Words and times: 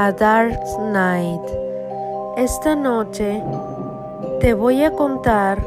A 0.00 0.12
Dark 0.12 0.60
Night. 0.92 1.42
Esta 2.36 2.76
noche 2.76 3.42
te 4.38 4.54
voy 4.54 4.84
a 4.84 4.92
contar 4.92 5.58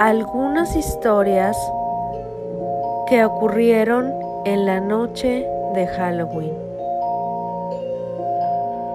algunas 0.00 0.74
historias 0.74 1.56
que 3.06 3.24
ocurrieron 3.24 4.12
en 4.44 4.66
la 4.66 4.80
noche 4.80 5.48
de 5.74 5.86
Halloween. 5.86 6.52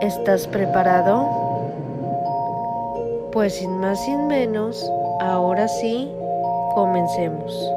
¿Estás 0.01 0.45
preparado? 0.45 1.25
Pues 3.31 3.53
sin 3.53 3.79
más 3.79 4.03
sin 4.03 4.27
menos, 4.27 4.91
ahora 5.21 5.69
sí, 5.69 6.11
comencemos. 6.73 7.74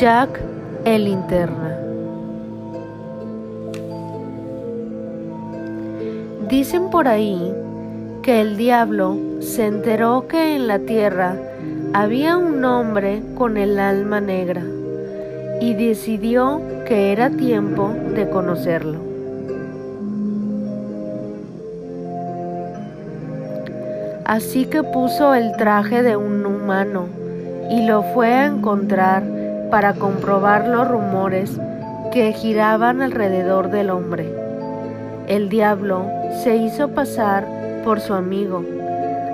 Jack 0.00 0.40
el 0.86 1.04
linterna. 1.04 1.76
Dicen 6.48 6.88
por 6.88 7.06
ahí 7.06 7.52
que 8.22 8.40
el 8.40 8.56
diablo 8.56 9.18
se 9.40 9.66
enteró 9.66 10.26
que 10.26 10.56
en 10.56 10.68
la 10.68 10.78
tierra 10.78 11.36
había 11.92 12.38
un 12.38 12.64
hombre 12.64 13.22
con 13.36 13.58
el 13.58 13.78
alma 13.78 14.22
negra 14.22 14.62
y 15.60 15.74
decidió 15.74 16.62
que 16.86 17.12
era 17.12 17.28
tiempo 17.28 17.92
de 18.14 18.26
conocerlo. 18.30 19.00
Así 24.24 24.64
que 24.64 24.82
puso 24.82 25.34
el 25.34 25.54
traje 25.58 26.02
de 26.02 26.16
un 26.16 26.46
humano 26.46 27.04
y 27.70 27.84
lo 27.86 28.02
fue 28.14 28.32
a 28.32 28.46
encontrar 28.46 29.39
para 29.70 29.94
comprobar 29.94 30.66
los 30.66 30.88
rumores 30.88 31.58
que 32.12 32.32
giraban 32.32 33.02
alrededor 33.02 33.70
del 33.70 33.90
hombre. 33.90 34.28
El 35.28 35.48
diablo 35.48 36.06
se 36.42 36.56
hizo 36.56 36.88
pasar 36.88 37.46
por 37.84 38.00
su 38.00 38.14
amigo 38.14 38.64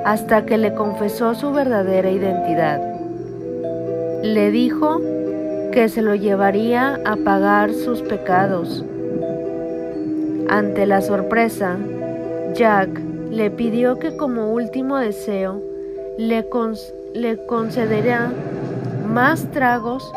hasta 0.05 0.45
que 0.45 0.59
le 0.59 0.75
confesó 0.75 1.35
su 1.35 1.53
verdadera 1.53 2.11
identidad. 2.11 2.81
Le 4.23 4.51
dijo 4.51 5.01
que 5.73 5.89
se 5.89 6.03
lo 6.03 6.15
llevaría 6.15 7.01
a 7.05 7.17
pagar 7.17 7.73
sus 7.73 8.03
pecados. 8.03 8.85
Ante 10.49 10.87
la 10.87 11.01
sorpresa, 11.01 11.77
Jack 12.55 12.89
le 13.31 13.51
pidió 13.51 13.99
que 13.99 14.17
como 14.17 14.53
último 14.53 14.99
deseo 14.99 15.61
le, 16.19 16.47
le 17.15 17.47
concederá 17.47 18.31
más 19.07 19.51
tragos 19.51 20.13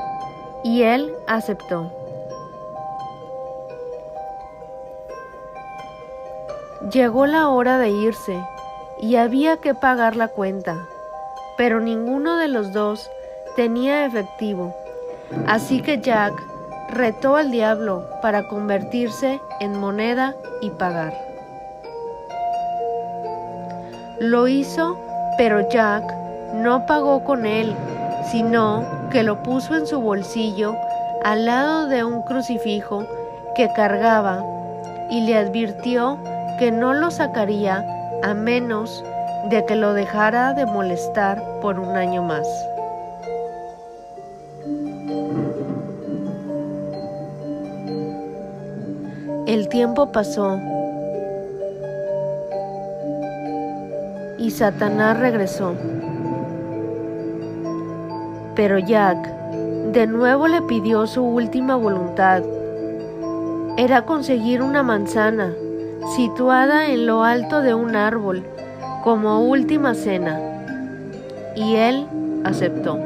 y 0.69 0.83
él 0.83 1.11
aceptó. 1.25 1.91
Llegó 6.91 7.25
la 7.25 7.49
hora 7.49 7.79
de 7.79 7.89
irse 7.89 8.39
y 9.01 9.15
había 9.15 9.57
que 9.57 9.73
pagar 9.73 10.15
la 10.15 10.27
cuenta, 10.27 10.77
pero 11.57 11.79
ninguno 11.79 12.37
de 12.37 12.49
los 12.49 12.71
dos 12.71 13.09
tenía 13.55 14.05
efectivo, 14.05 14.75
así 15.47 15.81
que 15.81 16.01
Jack 16.01 16.33
retó 16.91 17.35
al 17.35 17.49
diablo 17.49 18.07
para 18.21 18.47
convertirse 18.47 19.41
en 19.59 19.75
moneda 19.75 20.35
y 20.61 20.69
pagar. 20.69 21.17
Lo 24.19 24.47
hizo, 24.47 24.99
pero 25.35 25.67
Jack 25.67 26.03
no 26.53 26.85
pagó 26.85 27.23
con 27.23 27.47
él, 27.47 27.75
sino 28.29 28.98
que 29.09 29.23
lo 29.23 29.41
puso 29.43 29.75
en 29.75 29.87
su 29.87 29.99
bolsillo 29.99 30.75
al 31.23 31.45
lado 31.45 31.87
de 31.87 32.03
un 32.03 32.21
crucifijo 32.21 33.05
que 33.55 33.71
cargaba 33.73 34.45
y 35.09 35.21
le 35.21 35.35
advirtió 35.35 36.19
que 36.59 36.71
no 36.71 36.93
lo 36.93 37.09
sacaría 37.09 37.85
a 38.23 38.33
menos 38.33 39.03
de 39.49 39.65
que 39.65 39.75
lo 39.75 39.93
dejara 39.93 40.53
de 40.53 40.65
molestar 40.65 41.41
por 41.61 41.79
un 41.79 41.95
año 41.95 42.21
más. 42.21 42.47
El 49.47 49.67
tiempo 49.69 50.11
pasó 50.11 50.59
y 54.37 54.51
Satanás 54.51 55.19
regresó. 55.19 55.73
Pero 58.59 58.77
Jack 58.77 59.25
de 59.93 60.05
nuevo 60.05 60.49
le 60.49 60.61
pidió 60.61 61.07
su 61.07 61.23
última 61.23 61.77
voluntad. 61.77 62.43
Era 63.77 64.01
conseguir 64.01 64.61
una 64.61 64.83
manzana 64.83 65.53
situada 66.17 66.87
en 66.87 67.05
lo 67.05 67.23
alto 67.23 67.61
de 67.61 67.73
un 67.73 67.95
árbol 67.95 68.43
como 69.01 69.39
última 69.45 69.93
cena. 69.93 70.41
Y 71.55 71.75
él 71.77 72.05
aceptó. 72.43 72.99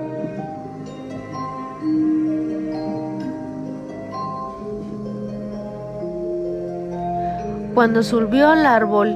Cuando 7.76 8.02
subió 8.02 8.50
al 8.50 8.66
árbol, 8.66 9.16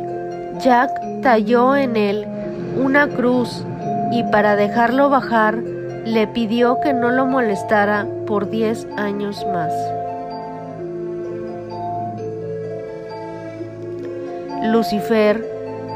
Jack 0.60 0.92
talló 1.24 1.76
en 1.76 1.96
él 1.96 2.28
una 2.80 3.08
cruz 3.08 3.66
y 4.12 4.22
para 4.26 4.56
dejarlo 4.56 5.10
bajar 5.10 5.64
le 6.08 6.26
pidió 6.26 6.80
que 6.80 6.94
no 6.94 7.12
lo 7.12 7.26
molestara 7.26 8.08
por 8.26 8.50
diez 8.50 8.88
años 8.96 9.46
más. 9.52 9.74
Lucifer 14.72 15.46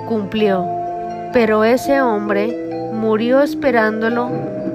cumplió, 0.09 0.67
pero 1.31 1.63
ese 1.63 2.01
hombre 2.01 2.91
murió 2.93 3.41
esperándolo 3.41 4.29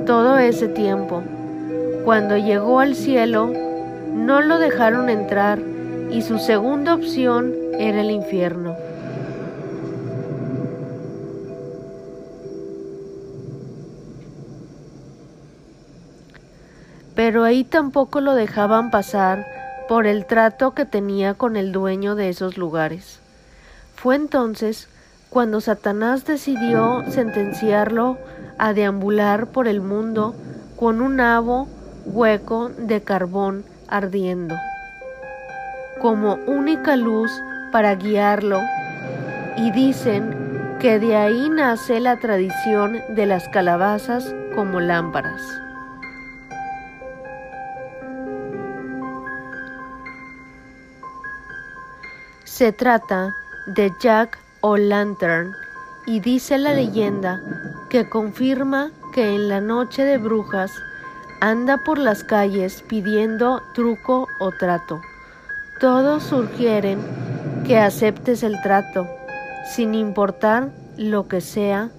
todo 0.06 0.38
ese 0.38 0.69
tiempo. 0.69 1.22
Cuando 2.06 2.38
llegó 2.38 2.80
al 2.80 2.94
cielo, 2.94 3.52
no 4.14 4.41
lo 4.41 4.58
dejaron 4.58 5.10
entrar 5.10 5.58
y 6.10 6.22
su 6.22 6.38
segunda 6.38 6.94
opción 6.94 7.52
era 7.78 8.00
el 8.00 8.10
infierno. 8.10 8.85
Pero 17.16 17.44
ahí 17.44 17.65
tampoco 17.65 18.21
lo 18.21 18.34
dejaban 18.34 18.91
pasar 18.91 19.47
por 19.88 20.06
el 20.06 20.27
trato 20.27 20.75
que 20.75 20.84
tenía 20.84 21.34
con 21.34 21.56
el 21.56 21.72
dueño 21.72 22.15
de 22.15 22.28
esos 22.28 22.59
lugares. 22.59 23.21
Fue 23.94 24.15
entonces 24.15 24.88
cuando 25.31 25.62
Satanás 25.62 26.26
decidió 26.26 27.03
sentenciarlo 27.09 28.19
a 28.59 28.75
deambular 28.75 29.46
por 29.46 29.67
el 29.67 29.81
mundo 29.81 30.35
con 30.76 31.00
un 31.00 31.17
nabo 31.17 31.67
hueco 32.05 32.69
de 32.69 33.00
carbón 33.00 33.64
ardiendo, 33.88 34.55
como 36.00 36.35
única 36.46 36.96
luz 36.96 37.31
para 37.73 37.94
guiarlo, 37.94 38.61
y 39.56 39.70
dicen 39.70 40.76
que 40.81 40.99
de 40.99 41.17
ahí 41.17 41.49
nace 41.49 41.99
la 41.99 42.19
tradición 42.19 43.00
de 43.08 43.25
las 43.25 43.49
calabazas 43.49 44.35
como 44.55 44.81
lámparas. 44.81 45.65
Se 52.56 52.73
trata 52.73 53.37
de 53.67 53.93
Jack 54.00 54.38
O'Lantern 54.62 55.55
y 56.06 56.20
dice 56.20 56.56
la 56.56 56.73
leyenda 56.73 57.43
que 57.91 58.08
confirma 58.08 58.93
que 59.12 59.35
en 59.35 59.50
la 59.50 59.61
noche 59.61 60.05
de 60.05 60.17
brujas 60.17 60.73
anda 61.43 61.85
por 61.85 61.99
las 61.99 62.25
calles 62.25 62.82
pidiendo 62.88 63.61
truco 63.75 64.26
o 64.41 64.53
trato. 64.53 65.03
Todos 65.81 66.23
sugieren 66.23 66.99
que 67.67 67.79
aceptes 67.79 68.43
el 68.43 68.59
trato, 68.62 69.06
sin 69.75 69.94
importar 69.94 70.70
lo 70.97 71.29
que 71.29 71.43
sea, 71.43 71.91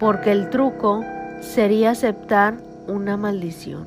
porque 0.00 0.32
el 0.32 0.50
truco 0.50 1.04
sería 1.42 1.92
aceptar 1.92 2.54
una 2.88 3.16
maldición. 3.16 3.86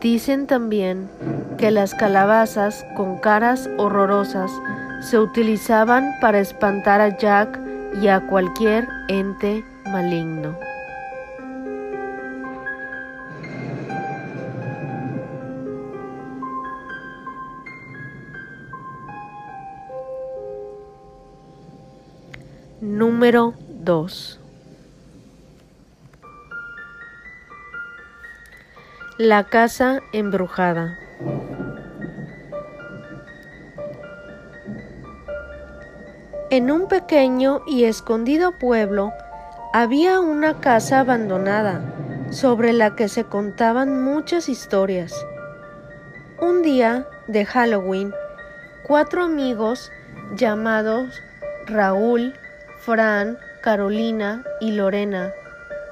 Dicen 0.00 0.48
también 0.48 1.08
que 1.56 1.70
las 1.70 1.94
calabazas 1.94 2.84
con 2.96 3.18
caras 3.18 3.70
horrorosas 3.78 4.50
se 5.00 5.20
utilizaban 5.20 6.10
para 6.20 6.40
espantar 6.40 7.00
a 7.00 7.16
Jack 7.16 7.60
y 8.02 8.08
a 8.08 8.26
cualquier 8.26 8.88
ente 9.08 9.64
maligno. 9.84 10.58
Número 22.80 23.54
2 23.68 24.40
La 29.18 29.44
casa 29.44 30.00
embrujada 30.12 30.98
En 36.50 36.72
un 36.72 36.88
pequeño 36.88 37.62
y 37.64 37.84
escondido 37.84 38.58
pueblo 38.58 39.12
había 39.72 40.18
una 40.18 40.60
casa 40.60 40.98
abandonada 40.98 41.80
sobre 42.30 42.72
la 42.72 42.96
que 42.96 43.08
se 43.08 43.22
contaban 43.22 44.02
muchas 44.02 44.48
historias. 44.48 45.14
Un 46.40 46.62
día 46.62 47.06
de 47.28 47.46
Halloween, 47.46 48.12
cuatro 48.82 49.22
amigos 49.22 49.92
llamados 50.34 51.22
Raúl, 51.66 52.34
Fran, 52.80 53.38
Carolina 53.62 54.42
y 54.60 54.72
Lorena 54.72 55.32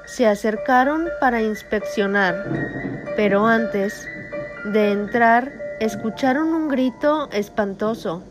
se 0.05 0.27
acercaron 0.27 1.07
para 1.19 1.41
inspeccionar, 1.41 2.82
pero 3.15 3.45
antes 3.45 4.07
de 4.65 4.91
entrar 4.91 5.51
escucharon 5.79 6.53
un 6.53 6.69
grito 6.69 7.29
espantoso 7.31 8.23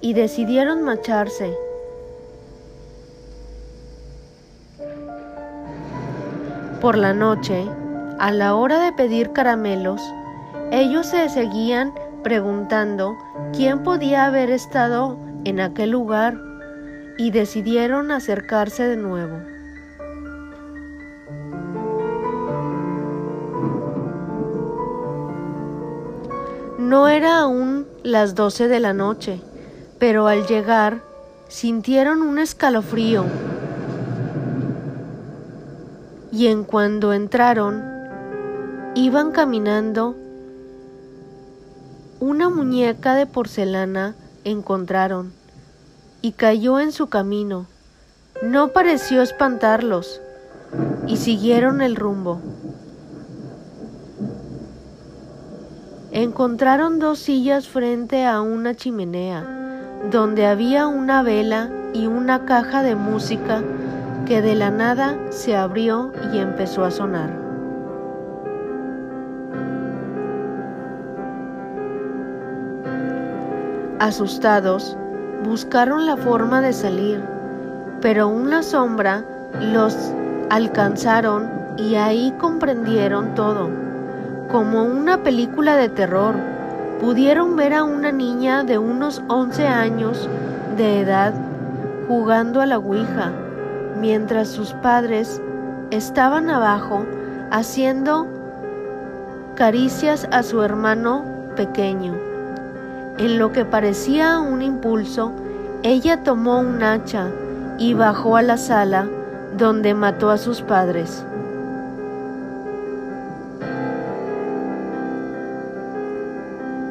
y 0.00 0.14
decidieron 0.14 0.82
marcharse. 0.82 1.52
Por 6.80 6.96
la 6.96 7.12
noche, 7.14 7.64
a 8.18 8.30
la 8.30 8.54
hora 8.54 8.80
de 8.80 8.92
pedir 8.92 9.32
caramelos, 9.32 10.02
ellos 10.70 11.06
se 11.06 11.28
seguían 11.28 11.92
preguntando 12.22 13.16
quién 13.52 13.82
podía 13.82 14.26
haber 14.26 14.50
estado 14.50 15.18
en 15.44 15.60
aquel 15.60 15.90
lugar 15.90 16.36
y 17.18 17.30
decidieron 17.30 18.10
acercarse 18.10 18.84
de 18.84 18.96
nuevo. 18.96 19.55
No 26.86 27.08
era 27.08 27.40
aún 27.40 27.84
las 28.04 28.36
doce 28.36 28.68
de 28.68 28.78
la 28.78 28.92
noche, 28.92 29.40
pero 29.98 30.28
al 30.28 30.46
llegar 30.46 31.02
sintieron 31.48 32.22
un 32.22 32.38
escalofrío. 32.38 33.24
Y 36.30 36.46
en 36.46 36.62
cuando 36.62 37.12
entraron, 37.12 37.82
iban 38.94 39.32
caminando, 39.32 40.14
una 42.20 42.50
muñeca 42.50 43.16
de 43.16 43.26
porcelana 43.26 44.14
encontraron 44.44 45.32
y 46.22 46.30
cayó 46.30 46.78
en 46.78 46.92
su 46.92 47.08
camino. 47.08 47.66
No 48.44 48.68
pareció 48.68 49.22
espantarlos 49.22 50.20
y 51.08 51.16
siguieron 51.16 51.80
el 51.80 51.96
rumbo. 51.96 52.40
Encontraron 56.16 56.98
dos 56.98 57.18
sillas 57.18 57.68
frente 57.68 58.24
a 58.24 58.40
una 58.40 58.74
chimenea, 58.74 59.44
donde 60.10 60.46
había 60.46 60.86
una 60.86 61.22
vela 61.22 61.68
y 61.92 62.06
una 62.06 62.46
caja 62.46 62.82
de 62.82 62.94
música 62.94 63.62
que 64.24 64.40
de 64.40 64.54
la 64.54 64.70
nada 64.70 65.18
se 65.28 65.54
abrió 65.54 66.12
y 66.32 66.38
empezó 66.38 66.86
a 66.86 66.90
sonar. 66.90 67.28
Asustados, 73.98 74.96
buscaron 75.44 76.06
la 76.06 76.16
forma 76.16 76.62
de 76.62 76.72
salir, 76.72 77.22
pero 78.00 78.28
una 78.28 78.62
sombra 78.62 79.22
los 79.60 79.94
alcanzaron 80.48 81.50
y 81.76 81.96
ahí 81.96 82.32
comprendieron 82.38 83.34
todo. 83.34 83.85
Como 84.56 84.84
una 84.84 85.22
película 85.22 85.76
de 85.76 85.90
terror, 85.90 86.34
pudieron 86.98 87.56
ver 87.56 87.74
a 87.74 87.84
una 87.84 88.10
niña 88.10 88.64
de 88.64 88.78
unos 88.78 89.20
11 89.28 89.66
años 89.66 90.30
de 90.78 91.00
edad 91.00 91.34
jugando 92.08 92.62
a 92.62 92.66
la 92.66 92.78
Ouija, 92.78 93.32
mientras 94.00 94.48
sus 94.48 94.72
padres 94.72 95.42
estaban 95.90 96.48
abajo 96.48 97.04
haciendo 97.50 98.26
caricias 99.56 100.26
a 100.32 100.42
su 100.42 100.62
hermano 100.62 101.22
pequeño. 101.54 102.14
En 103.18 103.38
lo 103.38 103.52
que 103.52 103.66
parecía 103.66 104.38
un 104.38 104.62
impulso, 104.62 105.32
ella 105.82 106.22
tomó 106.22 106.60
un 106.60 106.82
hacha 106.82 107.28
y 107.76 107.92
bajó 107.92 108.38
a 108.38 108.42
la 108.42 108.56
sala 108.56 109.06
donde 109.58 109.92
mató 109.92 110.30
a 110.30 110.38
sus 110.38 110.62
padres. 110.62 111.26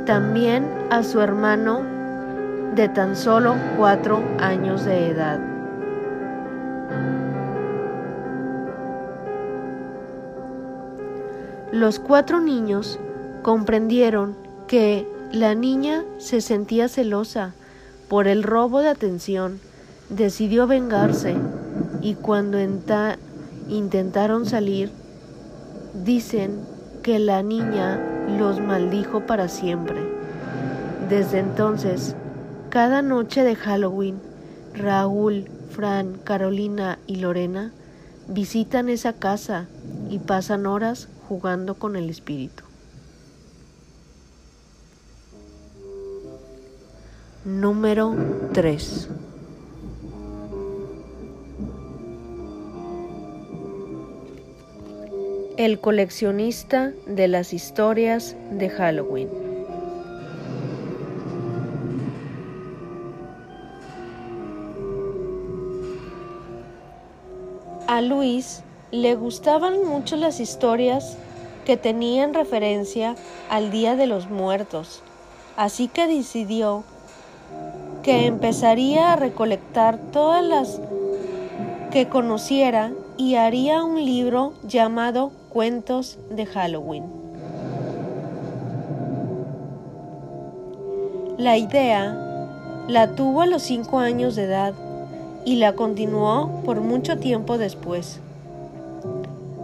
También 0.05 0.69
a 0.91 1.01
su 1.01 1.19
hermano 1.19 1.81
de 2.75 2.89
tan 2.89 3.15
solo 3.15 3.55
cuatro 3.75 4.21
años 4.37 4.85
de 4.85 5.09
edad. 5.09 5.39
Los 11.71 11.97
cuatro 11.97 12.39
niños 12.39 12.99
comprendieron 13.41 14.35
que 14.67 15.07
la 15.31 15.55
niña 15.55 16.03
se 16.19 16.39
sentía 16.39 16.87
celosa 16.87 17.53
por 18.07 18.27
el 18.27 18.43
robo 18.43 18.81
de 18.81 18.89
atención, 18.89 19.59
decidió 20.09 20.67
vengarse 20.67 21.35
y 22.01 22.13
cuando 22.13 22.59
intentaron 23.67 24.45
salir, 24.45 24.91
dicen 26.03 26.59
que 27.01 27.17
la 27.17 27.41
niña 27.41 28.14
los 28.27 28.59
maldijo 28.59 29.21
para 29.21 29.47
siempre. 29.47 29.97
Desde 31.09 31.39
entonces, 31.39 32.15
cada 32.69 33.01
noche 33.01 33.43
de 33.43 33.55
Halloween, 33.55 34.19
Raúl, 34.73 35.49
Fran, 35.69 36.17
Carolina 36.23 36.99
y 37.07 37.17
Lorena 37.17 37.71
visitan 38.27 38.89
esa 38.89 39.13
casa 39.13 39.67
y 40.09 40.19
pasan 40.19 40.65
horas 40.65 41.07
jugando 41.27 41.75
con 41.75 41.95
el 41.95 42.09
espíritu. 42.09 42.63
Número 47.45 48.15
3. 48.53 49.09
El 55.57 55.79
coleccionista 55.79 56.91
de 57.05 57.29
las 57.29 57.53
historias 57.53 58.35
de 58.51 58.69
Halloween. 58.69 59.29
A 67.87 68.01
Luis 68.01 68.63
le 68.91 69.15
gustaban 69.15 69.85
mucho 69.85 70.17
las 70.17 70.41
historias 70.41 71.17
que 71.63 71.77
tenían 71.77 72.33
referencia 72.33 73.15
al 73.49 73.71
Día 73.71 73.95
de 73.95 74.07
los 74.07 74.29
Muertos, 74.29 75.03
así 75.55 75.87
que 75.87 76.05
decidió 76.05 76.83
que 78.03 78.25
empezaría 78.25 79.13
a 79.13 79.15
recolectar 79.15 79.99
todas 80.11 80.43
las 80.43 80.81
que 81.91 82.09
conociera 82.09 82.91
y 83.15 83.35
haría 83.35 83.85
un 83.85 84.03
libro 84.03 84.51
llamado 84.63 85.31
Cuentos 85.55 86.19
de 86.29 86.45
Halloween. 86.45 87.05
La 91.37 91.57
idea 91.57 92.83
la 92.89 93.15
tuvo 93.15 93.41
a 93.41 93.45
los 93.45 93.61
cinco 93.61 93.99
años 93.99 94.35
de 94.35 94.43
edad 94.43 94.73
y 95.45 95.55
la 95.55 95.71
continuó 95.71 96.61
por 96.65 96.81
mucho 96.81 97.19
tiempo 97.19 97.57
después, 97.57 98.19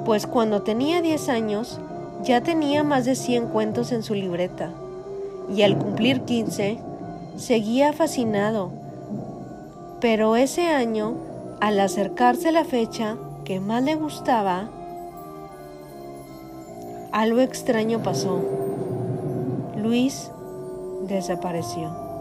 pues 0.05 0.27
cuando 0.27 0.61
tenía 0.61 1.01
10 1.01 1.27
años 1.27 1.77
ya 2.23 2.39
tenía 2.39 2.83
más 2.83 3.03
de 3.03 3.15
100 3.15 3.47
cuentos 3.47 3.91
en 3.91 4.03
su 4.03 4.13
libreta 4.13 4.69
y 5.53 5.63
al 5.63 5.77
cumplir 5.77 6.21
15 6.21 6.79
seguía 7.35 7.91
fascinado, 7.91 8.71
pero 9.99 10.37
ese 10.37 10.69
año, 10.69 11.15
al 11.59 11.77
acercarse 11.81 12.53
la 12.53 12.63
fecha 12.63 13.17
que 13.43 13.59
más 13.59 13.83
le 13.83 13.95
gustaba, 13.95 14.69
algo 17.11 17.41
extraño 17.41 18.01
pasó. 18.03 18.39
Luis 19.77 20.31
desapareció. 21.07 22.11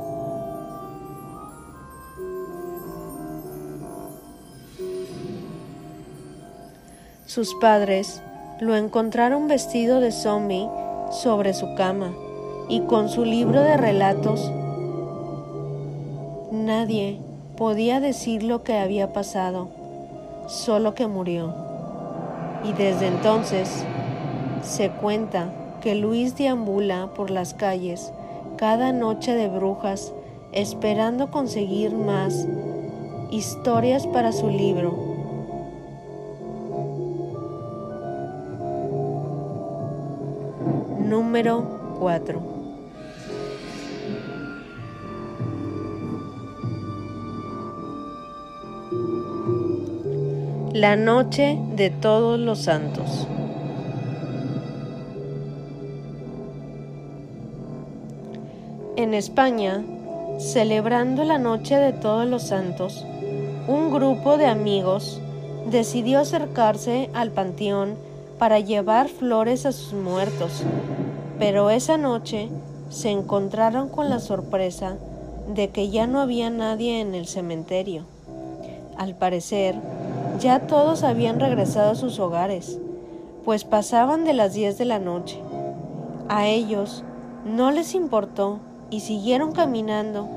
sus 7.31 7.55
padres 7.55 8.21
lo 8.59 8.75
encontraron 8.75 9.47
vestido 9.47 10.01
de 10.01 10.11
zombie 10.11 10.69
sobre 11.13 11.55
su 11.55 11.77
cama 11.77 12.13
y 12.69 12.81
con 12.81 13.09
su 13.09 13.25
libro 13.25 13.61
de 13.61 13.77
relatos. 13.77 14.51
Nadie 16.51 17.21
podía 17.57 18.01
decir 18.01 18.43
lo 18.43 18.65
que 18.65 18.77
había 18.77 19.13
pasado, 19.13 19.69
solo 20.49 20.97
que 20.97 21.07
murió. 21.07 21.55
Y 22.65 22.73
desde 22.73 23.07
entonces 23.07 23.85
se 24.63 24.91
cuenta 24.91 25.53
que 25.81 25.95
Luis 25.95 26.37
deambula 26.37 27.11
por 27.15 27.31
las 27.31 27.55
calles 27.55 28.13
cada 28.57 28.93
noche 28.93 29.35
de 29.35 29.49
brujas 29.49 30.13
esperando 30.53 31.31
conseguir 31.31 31.95
más 31.95 32.47
historias 33.31 34.07
para 34.07 34.33
su 34.33 34.49
libro 34.49 35.11
Número 41.11 41.97
4. 41.99 42.41
La 50.73 50.95
noche 50.95 51.59
de 51.75 51.91
todos 51.91 52.39
los 52.39 52.61
santos. 52.61 53.27
En 59.01 59.15
España, 59.15 59.83
celebrando 60.37 61.25
la 61.25 61.39
noche 61.39 61.77
de 61.77 61.95
todos 61.95 62.27
los 62.27 62.43
santos, 62.43 63.07
un 63.67 63.91
grupo 63.91 64.37
de 64.37 64.45
amigos 64.45 65.23
decidió 65.71 66.19
acercarse 66.19 67.09
al 67.15 67.31
panteón 67.31 67.95
para 68.39 68.61
llevar 68.61 69.09
flores 69.09 69.65
a 69.65 69.73
sus 69.73 69.95
muertos, 69.95 70.65
pero 71.39 71.71
esa 71.71 71.97
noche 71.97 72.51
se 72.91 73.09
encontraron 73.09 73.89
con 73.89 74.11
la 74.11 74.21
sorpresa 74.21 74.99
de 75.49 75.71
que 75.71 75.89
ya 75.89 76.07
no 76.07 76.21
había 76.21 76.51
nadie 76.51 77.01
en 77.01 77.15
el 77.15 77.27
cementerio. 77.27 78.03
Al 78.99 79.15
parecer, 79.15 79.77
ya 80.41 80.67
todos 80.67 81.05
habían 81.05 81.41
regresado 81.41 81.93
a 81.93 81.95
sus 81.95 82.19
hogares, 82.19 82.79
pues 83.47 83.65
pasaban 83.65 84.27
de 84.27 84.35
las 84.35 84.53
10 84.53 84.77
de 84.77 84.85
la 84.85 84.99
noche. 84.99 85.41
A 86.29 86.49
ellos 86.49 87.03
no 87.47 87.71
les 87.71 87.95
importó 87.95 88.61
y 88.91 89.01
siguieron 89.01 89.53
caminando. 89.53 90.29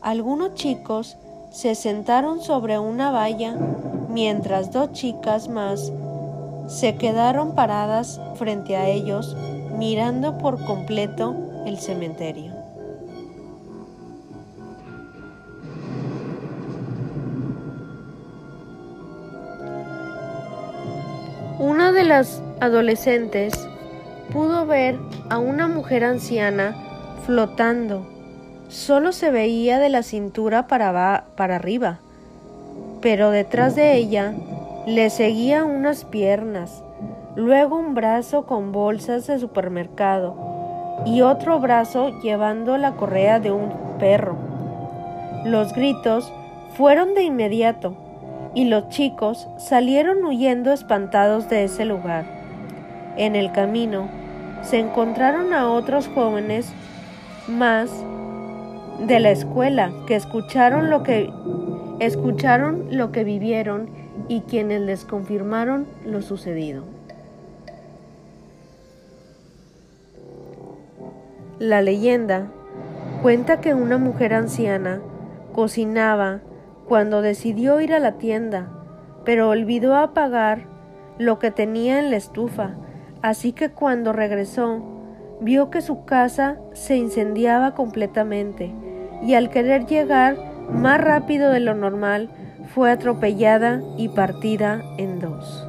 Algunos 0.00 0.54
chicos 0.54 1.16
se 1.50 1.74
sentaron 1.74 2.40
sobre 2.40 2.78
una 2.78 3.10
valla 3.10 3.54
mientras 4.08 4.72
dos 4.72 4.92
chicas 4.92 5.48
más 5.48 5.92
se 6.66 6.96
quedaron 6.96 7.54
paradas 7.54 8.20
frente 8.36 8.76
a 8.76 8.88
ellos 8.88 9.36
mirando 9.76 10.38
por 10.38 10.64
completo 10.64 11.34
el 11.66 11.78
cementerio. 11.78 12.52
Una 21.58 21.92
de 21.92 22.04
las 22.04 22.42
adolescentes 22.60 23.52
pudo 24.32 24.66
ver 24.66 24.98
a 25.28 25.38
una 25.38 25.68
mujer 25.68 26.04
anciana 26.04 26.74
flotando. 27.26 28.06
Solo 28.68 29.12
se 29.12 29.30
veía 29.30 29.78
de 29.78 29.90
la 29.90 30.02
cintura 30.02 30.66
para, 30.66 31.26
para 31.36 31.56
arriba 31.56 32.00
pero 33.02 33.32
detrás 33.32 33.74
de 33.74 33.96
ella 33.96 34.32
le 34.86 35.10
seguía 35.10 35.64
unas 35.64 36.04
piernas, 36.04 36.82
luego 37.34 37.76
un 37.76 37.94
brazo 37.94 38.46
con 38.46 38.72
bolsas 38.72 39.26
de 39.26 39.38
supermercado 39.38 40.36
y 41.04 41.20
otro 41.22 41.58
brazo 41.58 42.20
llevando 42.20 42.78
la 42.78 42.92
correa 42.92 43.40
de 43.40 43.50
un 43.50 43.70
perro. 43.98 44.36
Los 45.44 45.74
gritos 45.74 46.32
fueron 46.76 47.14
de 47.14 47.24
inmediato 47.24 47.96
y 48.54 48.66
los 48.66 48.88
chicos 48.88 49.48
salieron 49.58 50.24
huyendo 50.24 50.72
espantados 50.72 51.48
de 51.48 51.64
ese 51.64 51.84
lugar. 51.84 52.24
En 53.16 53.34
el 53.34 53.50
camino 53.50 54.08
se 54.62 54.78
encontraron 54.78 55.52
a 55.52 55.70
otros 55.70 56.08
jóvenes 56.08 56.72
más 57.48 57.90
de 59.06 59.20
la 59.20 59.30
escuela 59.30 59.92
que 60.06 60.16
escucharon 60.16 60.90
lo 60.90 61.02
que 61.02 61.32
escucharon 61.98 62.96
lo 62.96 63.12
que 63.12 63.24
vivieron 63.24 63.90
y 64.28 64.42
quienes 64.42 64.80
les 64.80 65.04
confirmaron 65.04 65.86
lo 66.04 66.22
sucedido. 66.22 66.84
La 71.58 71.80
leyenda 71.80 72.48
cuenta 73.22 73.60
que 73.60 73.74
una 73.74 73.98
mujer 73.98 74.34
anciana 74.34 75.00
cocinaba 75.52 76.40
cuando 76.88 77.22
decidió 77.22 77.80
ir 77.80 77.94
a 77.94 78.00
la 78.00 78.12
tienda, 78.18 78.68
pero 79.24 79.48
olvidó 79.48 79.94
apagar 79.96 80.64
lo 81.18 81.38
que 81.38 81.50
tenía 81.50 82.00
en 82.00 82.10
la 82.10 82.16
estufa, 82.16 82.74
así 83.22 83.52
que 83.52 83.70
cuando 83.70 84.12
regresó 84.12 84.82
vio 85.40 85.70
que 85.70 85.80
su 85.80 86.04
casa 86.04 86.58
se 86.72 86.96
incendiaba 86.96 87.74
completamente 87.74 88.72
y 89.22 89.34
al 89.34 89.50
querer 89.50 89.86
llegar 89.86 90.36
más 90.70 91.00
rápido 91.00 91.50
de 91.50 91.60
lo 91.60 91.74
normal, 91.74 92.30
fue 92.74 92.90
atropellada 92.90 93.82
y 93.96 94.08
partida 94.08 94.82
en 94.98 95.20
dos. 95.20 95.68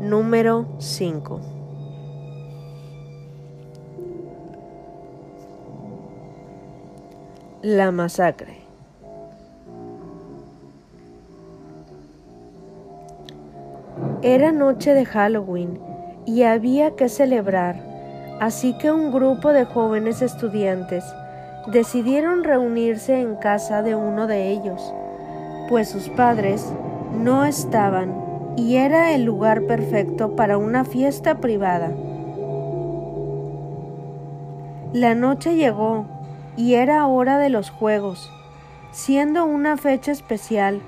Número 0.00 0.66
5. 0.78 1.40
La 7.62 7.90
masacre. 7.90 8.63
Era 14.22 14.52
noche 14.52 14.94
de 14.94 15.04
Halloween 15.04 15.78
y 16.24 16.42
había 16.42 16.96
que 16.96 17.08
celebrar, 17.08 17.76
así 18.40 18.76
que 18.78 18.90
un 18.90 19.12
grupo 19.12 19.52
de 19.52 19.64
jóvenes 19.64 20.22
estudiantes 20.22 21.04
decidieron 21.66 22.44
reunirse 22.44 23.20
en 23.20 23.36
casa 23.36 23.82
de 23.82 23.94
uno 23.94 24.26
de 24.26 24.50
ellos, 24.50 24.94
pues 25.68 25.88
sus 25.88 26.08
padres 26.08 26.72
no 27.18 27.44
estaban 27.44 28.24
y 28.56 28.76
era 28.76 29.12
el 29.12 29.24
lugar 29.24 29.62
perfecto 29.66 30.36
para 30.36 30.58
una 30.58 30.84
fiesta 30.84 31.38
privada. 31.38 31.90
La 34.92 35.14
noche 35.14 35.56
llegó 35.56 36.06
y 36.56 36.74
era 36.74 37.06
hora 37.06 37.38
de 37.38 37.48
los 37.48 37.70
juegos. 37.70 38.30
Siendo 38.92 39.44
una 39.44 39.76
fecha 39.76 40.12
especial, 40.12 40.80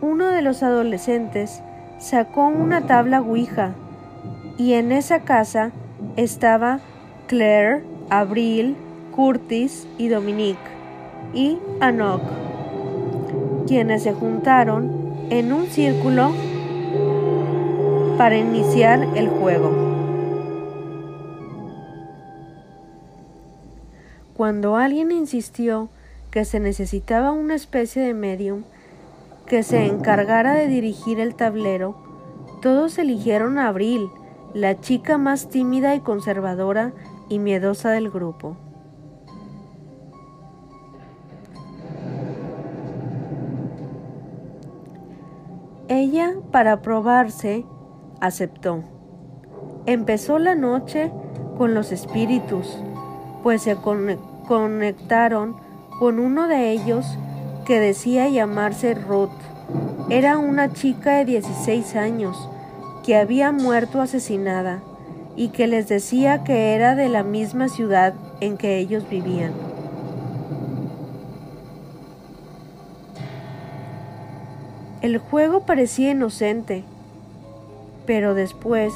uno 0.00 0.28
de 0.28 0.40
los 0.40 0.62
adolescentes 0.62 1.62
sacó 2.02 2.48
una 2.48 2.88
tabla 2.88 3.20
Ouija 3.20 3.74
y 4.58 4.72
en 4.72 4.90
esa 4.90 5.20
casa 5.20 5.70
estaba 6.16 6.80
Claire, 7.28 7.84
Abril, 8.10 8.76
Curtis 9.14 9.86
y 9.98 10.08
Dominique 10.08 10.58
y 11.32 11.58
Anok, 11.80 12.22
quienes 13.68 14.02
se 14.02 14.12
juntaron 14.12 14.90
en 15.30 15.52
un 15.52 15.66
círculo 15.66 16.32
para 18.18 18.36
iniciar 18.36 19.06
el 19.14 19.28
juego. 19.28 19.70
Cuando 24.36 24.76
alguien 24.76 25.12
insistió 25.12 25.88
que 26.32 26.44
se 26.44 26.58
necesitaba 26.58 27.30
una 27.30 27.54
especie 27.54 28.02
de 28.02 28.12
medium 28.12 28.64
que 29.52 29.62
se 29.62 29.84
encargara 29.84 30.54
de 30.54 30.66
dirigir 30.66 31.20
el 31.20 31.34
tablero, 31.34 31.94
todos 32.62 32.96
eligieron 32.96 33.58
a 33.58 33.68
Abril, 33.68 34.08
la 34.54 34.80
chica 34.80 35.18
más 35.18 35.50
tímida 35.50 35.94
y 35.94 36.00
conservadora 36.00 36.94
y 37.28 37.38
miedosa 37.38 37.90
del 37.90 38.08
grupo. 38.08 38.56
Ella, 45.88 46.32
para 46.50 46.80
probarse, 46.80 47.66
aceptó. 48.22 48.84
Empezó 49.84 50.38
la 50.38 50.54
noche 50.54 51.12
con 51.58 51.74
los 51.74 51.92
espíritus, 51.92 52.82
pues 53.42 53.60
se 53.60 53.76
conectaron 53.76 55.56
con 55.98 56.20
uno 56.20 56.48
de 56.48 56.70
ellos 56.70 57.18
que 57.64 57.80
decía 57.80 58.28
llamarse 58.28 58.94
Ruth. 58.94 59.30
Era 60.10 60.38
una 60.38 60.72
chica 60.72 61.16
de 61.16 61.24
16 61.24 61.96
años 61.96 62.48
que 63.04 63.16
había 63.16 63.52
muerto 63.52 64.00
asesinada 64.00 64.80
y 65.36 65.48
que 65.48 65.66
les 65.66 65.88
decía 65.88 66.44
que 66.44 66.74
era 66.74 66.94
de 66.94 67.08
la 67.08 67.22
misma 67.22 67.68
ciudad 67.68 68.14
en 68.40 68.56
que 68.56 68.78
ellos 68.78 69.08
vivían. 69.08 69.52
El 75.00 75.18
juego 75.18 75.66
parecía 75.66 76.12
inocente, 76.12 76.84
pero 78.06 78.34
después, 78.34 78.92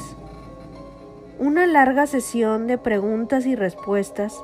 una 1.40 1.66
larga 1.66 2.06
sesión 2.06 2.66
de 2.66 2.78
preguntas 2.78 3.44
y 3.44 3.56
respuestas 3.56 4.40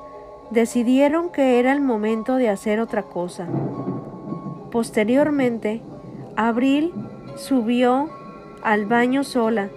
decidieron 0.50 1.31
que 1.31 1.61
era 1.61 1.73
el 1.73 1.81
momento 1.81 2.35
de 2.37 2.49
hacer 2.49 2.81
otra 2.81 3.05
cosa. 3.05 3.47
Posteriormente, 4.73 5.83
Abril 6.35 6.95
subió 7.37 8.09
al 8.62 8.87
baño 8.87 9.23
sola 9.23 9.69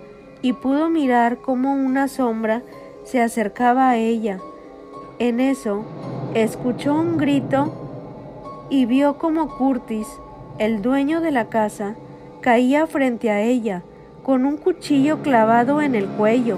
y 0.42 0.54
pudo 0.54 0.90
mirar 0.90 1.40
cómo 1.40 1.74
una 1.74 2.08
sombra 2.08 2.62
se 3.04 3.22
acercaba 3.22 3.90
a 3.90 3.98
ella. 3.98 4.40
En 5.20 5.42
eso, 5.42 5.84
escuchó 6.34 6.94
un 6.94 7.18
grito 7.18 7.74
y 8.70 8.86
vio 8.86 9.18
como 9.18 9.58
Curtis, 9.58 10.08
el 10.60 10.82
dueño 10.82 11.20
de 11.20 11.32
la 11.32 11.50
casa, 11.50 11.96
caía 12.40 12.88
frente 12.88 13.30
a 13.32 13.42
ella 13.42 13.84
con 14.24 14.46
un 14.46 14.56
cuchillo 14.56 15.22
clavado 15.22 15.82
en 15.82 15.96
el 15.96 16.08
cuello. 16.08 16.58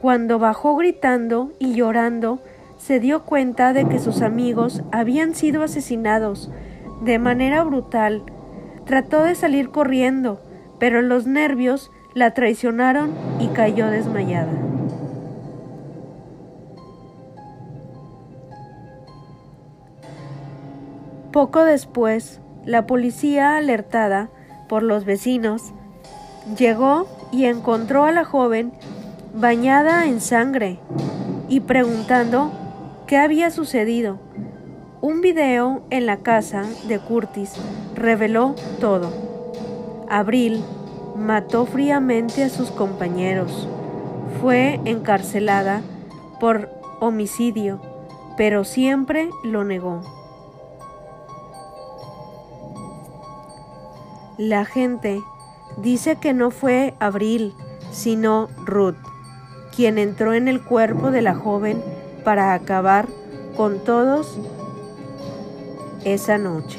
Cuando 0.00 0.38
bajó 0.38 0.76
gritando 0.76 1.50
y 1.58 1.74
llorando, 1.74 2.40
se 2.84 2.98
dio 2.98 3.22
cuenta 3.22 3.72
de 3.72 3.86
que 3.86 4.00
sus 4.00 4.22
amigos 4.22 4.82
habían 4.90 5.36
sido 5.36 5.62
asesinados 5.62 6.50
de 7.02 7.20
manera 7.20 7.62
brutal. 7.62 8.24
Trató 8.86 9.22
de 9.22 9.36
salir 9.36 9.70
corriendo, 9.70 10.40
pero 10.80 11.00
los 11.00 11.28
nervios 11.28 11.92
la 12.12 12.34
traicionaron 12.34 13.12
y 13.38 13.46
cayó 13.48 13.86
desmayada. 13.86 14.50
Poco 21.30 21.64
después, 21.64 22.40
la 22.64 22.88
policía, 22.88 23.56
alertada 23.56 24.28
por 24.68 24.82
los 24.82 25.04
vecinos, 25.04 25.72
llegó 26.58 27.06
y 27.30 27.44
encontró 27.44 28.06
a 28.06 28.12
la 28.12 28.24
joven 28.24 28.72
bañada 29.34 30.06
en 30.06 30.20
sangre 30.20 30.80
y 31.48 31.60
preguntando 31.60 32.50
qué 33.12 33.18
había 33.18 33.50
sucedido. 33.50 34.18
Un 35.02 35.20
video 35.20 35.82
en 35.90 36.06
la 36.06 36.20
casa 36.22 36.64
de 36.88 36.98
Curtis 36.98 37.52
reveló 37.94 38.54
todo. 38.80 39.12
Abril 40.08 40.64
mató 41.14 41.66
fríamente 41.66 42.42
a 42.42 42.48
sus 42.48 42.70
compañeros. 42.70 43.68
Fue 44.40 44.80
encarcelada 44.86 45.82
por 46.40 46.70
homicidio, 47.00 47.82
pero 48.38 48.64
siempre 48.64 49.28
lo 49.44 49.62
negó. 49.62 50.00
La 54.38 54.64
gente 54.64 55.20
dice 55.76 56.16
que 56.16 56.32
no 56.32 56.50
fue 56.50 56.94
Abril, 56.98 57.52
sino 57.90 58.48
Ruth 58.64 58.96
quien 59.76 59.98
entró 59.98 60.32
en 60.32 60.48
el 60.48 60.62
cuerpo 60.62 61.10
de 61.10 61.22
la 61.22 61.34
joven 61.34 61.82
para 62.24 62.54
acabar 62.54 63.08
con 63.56 63.78
todos 63.84 64.38
esa 66.04 66.38
noche. 66.38 66.78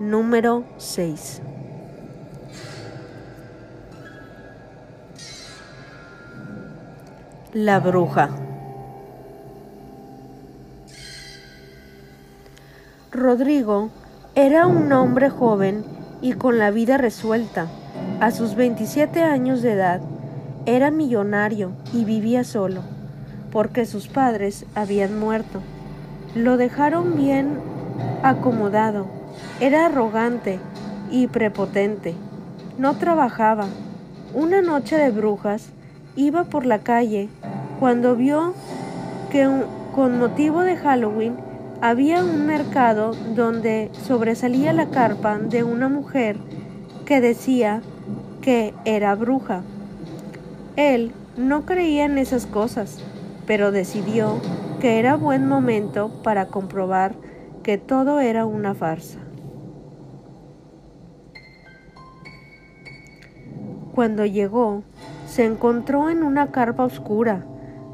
Número 0.00 0.64
6. 0.76 1.42
La 7.54 7.80
bruja. 7.80 8.28
Rodrigo 13.10 13.88
era 14.34 14.66
un 14.66 14.92
hombre 14.92 15.30
joven 15.30 15.84
y 16.20 16.34
con 16.34 16.58
la 16.58 16.70
vida 16.70 16.98
resuelta. 16.98 17.66
A 18.18 18.30
sus 18.30 18.54
27 18.54 19.22
años 19.22 19.60
de 19.60 19.72
edad 19.72 20.00
era 20.64 20.90
millonario 20.90 21.72
y 21.92 22.06
vivía 22.06 22.44
solo, 22.44 22.80
porque 23.52 23.84
sus 23.84 24.08
padres 24.08 24.64
habían 24.74 25.20
muerto. 25.20 25.60
Lo 26.34 26.56
dejaron 26.56 27.14
bien 27.18 27.58
acomodado, 28.22 29.06
era 29.60 29.84
arrogante 29.84 30.58
y 31.10 31.26
prepotente. 31.26 32.14
No 32.78 32.96
trabajaba. 32.96 33.66
Una 34.32 34.62
noche 34.62 34.96
de 34.96 35.10
brujas 35.10 35.68
iba 36.16 36.44
por 36.44 36.64
la 36.64 36.78
calle 36.78 37.28
cuando 37.78 38.16
vio 38.16 38.54
que 39.30 39.46
con 39.94 40.18
motivo 40.18 40.62
de 40.62 40.76
Halloween 40.76 41.36
había 41.82 42.24
un 42.24 42.46
mercado 42.46 43.12
donde 43.34 43.90
sobresalía 44.06 44.72
la 44.72 44.86
carpa 44.86 45.36
de 45.36 45.64
una 45.64 45.90
mujer 45.90 46.38
que 47.04 47.20
decía 47.20 47.82
que 48.46 48.74
era 48.84 49.12
bruja. 49.16 49.62
Él 50.76 51.10
no 51.36 51.66
creía 51.66 52.04
en 52.04 52.16
esas 52.16 52.46
cosas, 52.46 53.00
pero 53.44 53.72
decidió 53.72 54.40
que 54.80 55.00
era 55.00 55.16
buen 55.16 55.48
momento 55.48 56.12
para 56.22 56.46
comprobar 56.46 57.16
que 57.64 57.76
todo 57.76 58.20
era 58.20 58.46
una 58.46 58.76
farsa. 58.76 59.18
Cuando 63.96 64.24
llegó, 64.24 64.84
se 65.26 65.44
encontró 65.44 66.08
en 66.08 66.22
una 66.22 66.52
carpa 66.52 66.84
oscura, 66.84 67.44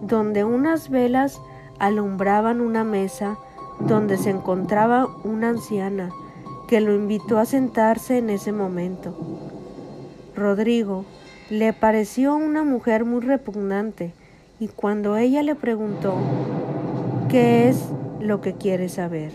donde 0.02 0.44
unas 0.44 0.90
velas 0.90 1.40
alumbraban 1.78 2.60
una 2.60 2.84
mesa 2.84 3.38
donde 3.80 4.18
se 4.18 4.28
encontraba 4.28 5.08
una 5.24 5.48
anciana 5.48 6.10
que 6.68 6.82
lo 6.82 6.94
invitó 6.94 7.38
a 7.38 7.46
sentarse 7.46 8.18
en 8.18 8.28
ese 8.28 8.52
momento. 8.52 9.14
Rodrigo 10.34 11.04
le 11.50 11.74
pareció 11.74 12.34
una 12.34 12.64
mujer 12.64 13.04
muy 13.04 13.20
repugnante 13.20 14.14
y 14.58 14.68
cuando 14.68 15.16
ella 15.16 15.42
le 15.42 15.54
preguntó 15.54 16.14
qué 17.28 17.68
es 17.68 17.90
lo 18.18 18.40
que 18.40 18.54
quiere 18.54 18.88
saber, 18.88 19.32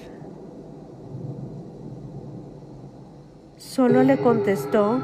solo 3.58 4.02
le 4.02 4.18
contestó, 4.18 5.00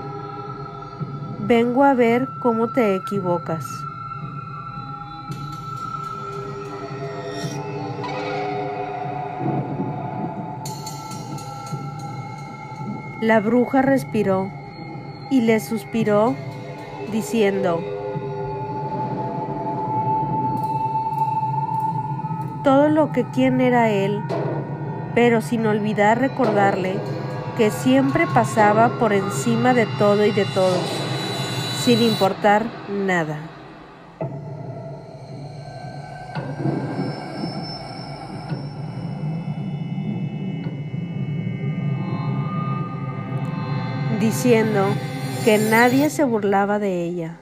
vengo 1.41 1.83
a 1.83 1.93
ver 1.93 2.27
cómo 2.41 2.71
te 2.71 2.95
equivocas. 2.95 3.65
La 13.21 13.39
bruja 13.39 13.81
respiró 13.81 14.49
y 15.33 15.41
le 15.41 15.59
suspiró 15.59 16.35
diciendo, 17.11 17.81
todo 22.63 22.87
lo 22.87 23.11
que 23.11 23.25
quien 23.31 23.59
era 23.59 23.89
él, 23.89 24.21
pero 25.15 25.41
sin 25.41 25.65
olvidar 25.65 26.19
recordarle 26.19 26.97
que 27.57 27.71
siempre 27.71 28.27
pasaba 28.27 28.99
por 28.99 29.11
encima 29.11 29.73
de 29.73 29.87
todo 29.97 30.23
y 30.23 30.31
de 30.31 30.45
todos, 30.45 30.85
sin 31.83 32.03
importar 32.03 32.67
nada. 32.91 33.39
diciendo 44.19 44.85
que 45.43 45.57
nadie 45.57 46.09
se 46.09 46.23
burlaba 46.23 46.79
de 46.79 47.03
ella, 47.03 47.37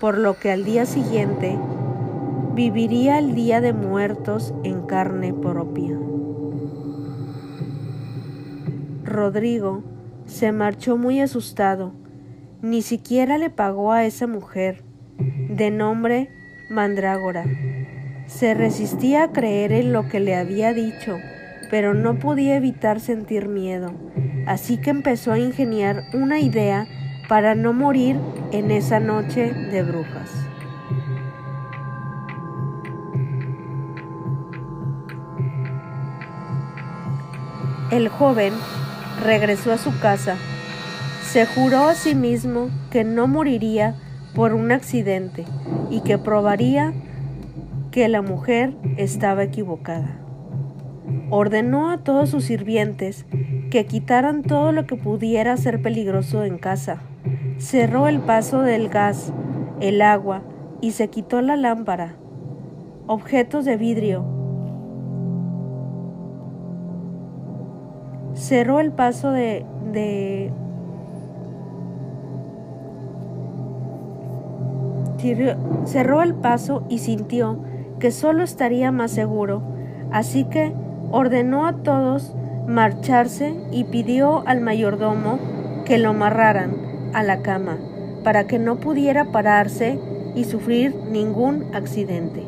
por 0.00 0.18
lo 0.18 0.38
que 0.38 0.50
al 0.50 0.64
día 0.64 0.86
siguiente 0.86 1.56
viviría 2.54 3.18
el 3.18 3.34
día 3.34 3.60
de 3.60 3.72
muertos 3.72 4.52
en 4.64 4.82
carne 4.82 5.32
propia. 5.32 5.96
Rodrigo 9.04 9.82
se 10.26 10.50
marchó 10.52 10.96
muy 10.96 11.20
asustado, 11.20 11.92
ni 12.60 12.82
siquiera 12.82 13.38
le 13.38 13.50
pagó 13.50 13.92
a 13.92 14.04
esa 14.04 14.26
mujer, 14.26 14.82
de 15.48 15.70
nombre 15.70 16.28
Mandrágora. 16.70 17.44
Se 18.26 18.54
resistía 18.54 19.22
a 19.22 19.32
creer 19.32 19.72
en 19.72 19.92
lo 19.92 20.08
que 20.08 20.20
le 20.20 20.34
había 20.34 20.74
dicho, 20.74 21.16
pero 21.70 21.94
no 21.94 22.18
podía 22.18 22.56
evitar 22.56 23.00
sentir 23.00 23.48
miedo 23.48 23.92
así 24.48 24.78
que 24.78 24.88
empezó 24.88 25.32
a 25.32 25.38
ingeniar 25.38 26.04
una 26.14 26.40
idea 26.40 26.86
para 27.28 27.54
no 27.54 27.72
morir 27.74 28.16
en 28.52 28.70
esa 28.70 28.98
noche 28.98 29.52
de 29.52 29.82
brujas. 29.82 30.30
El 37.90 38.08
joven 38.08 38.52
regresó 39.22 39.72
a 39.72 39.78
su 39.78 39.98
casa. 39.98 40.36
Se 41.22 41.46
juró 41.46 41.88
a 41.88 41.94
sí 41.94 42.14
mismo 42.14 42.70
que 42.90 43.04
no 43.04 43.26
moriría 43.26 43.94
por 44.34 44.54
un 44.54 44.72
accidente 44.72 45.44
y 45.90 46.00
que 46.00 46.18
probaría 46.18 46.92
que 47.90 48.08
la 48.08 48.22
mujer 48.22 48.74
estaba 48.96 49.42
equivocada. 49.42 50.27
Ordenó 51.30 51.90
a 51.90 51.98
todos 51.98 52.30
sus 52.30 52.44
sirvientes 52.44 53.26
que 53.70 53.86
quitaran 53.86 54.42
todo 54.42 54.72
lo 54.72 54.86
que 54.86 54.96
pudiera 54.96 55.56
ser 55.56 55.82
peligroso 55.82 56.44
en 56.44 56.58
casa. 56.58 57.02
Cerró 57.58 58.08
el 58.08 58.20
paso 58.20 58.62
del 58.62 58.88
gas, 58.88 59.32
el 59.80 60.00
agua 60.00 60.42
y 60.80 60.92
se 60.92 61.08
quitó 61.08 61.42
la 61.42 61.56
lámpara, 61.56 62.14
objetos 63.06 63.64
de 63.64 63.76
vidrio. 63.76 64.24
Cerró 68.34 68.80
el 68.80 68.92
paso 68.92 69.32
de, 69.32 69.66
de 69.92 70.52
cerró 75.84 76.22
el 76.22 76.34
paso 76.34 76.84
y 76.88 76.98
sintió 76.98 77.58
que 77.98 78.12
solo 78.12 78.44
estaría 78.44 78.92
más 78.92 79.10
seguro, 79.10 79.62
así 80.12 80.44
que 80.44 80.72
ordenó 81.10 81.66
a 81.66 81.72
todos 81.72 82.34
marcharse 82.66 83.54
y 83.72 83.84
pidió 83.84 84.46
al 84.46 84.60
mayordomo 84.60 85.38
que 85.84 85.98
lo 85.98 86.10
amarraran 86.10 86.76
a 87.14 87.22
la 87.22 87.38
cama 87.38 87.78
para 88.22 88.46
que 88.46 88.58
no 88.58 88.76
pudiera 88.76 89.26
pararse 89.26 89.98
y 90.34 90.44
sufrir 90.44 90.94
ningún 91.10 91.64
accidente. 91.74 92.42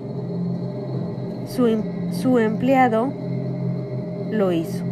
Su, 1.48 1.82
su 2.12 2.38
empleado 2.38 3.12
lo 4.30 4.52
hizo. 4.52 4.84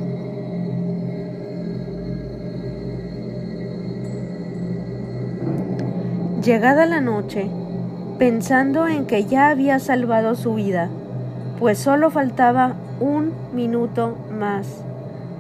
Llegada 6.43 6.87
la 6.87 7.01
noche, 7.01 7.51
pensando 8.19 8.89
en 8.89 9.05
que 9.05 9.25
ya 9.27 9.51
había 9.51 9.79
salvado 9.79 10.35
su 10.35 10.55
vida, 10.55 10.89
pues 11.59 11.79
solo 11.79 12.11
faltaba 12.11 12.75
un 13.01 13.33
minuto 13.53 14.17
más 14.31 14.67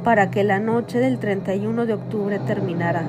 para 0.04 0.30
que 0.30 0.44
la 0.44 0.58
noche 0.58 0.98
del 0.98 1.18
31 1.18 1.86
de 1.86 1.94
octubre 1.94 2.38
terminara. 2.40 3.02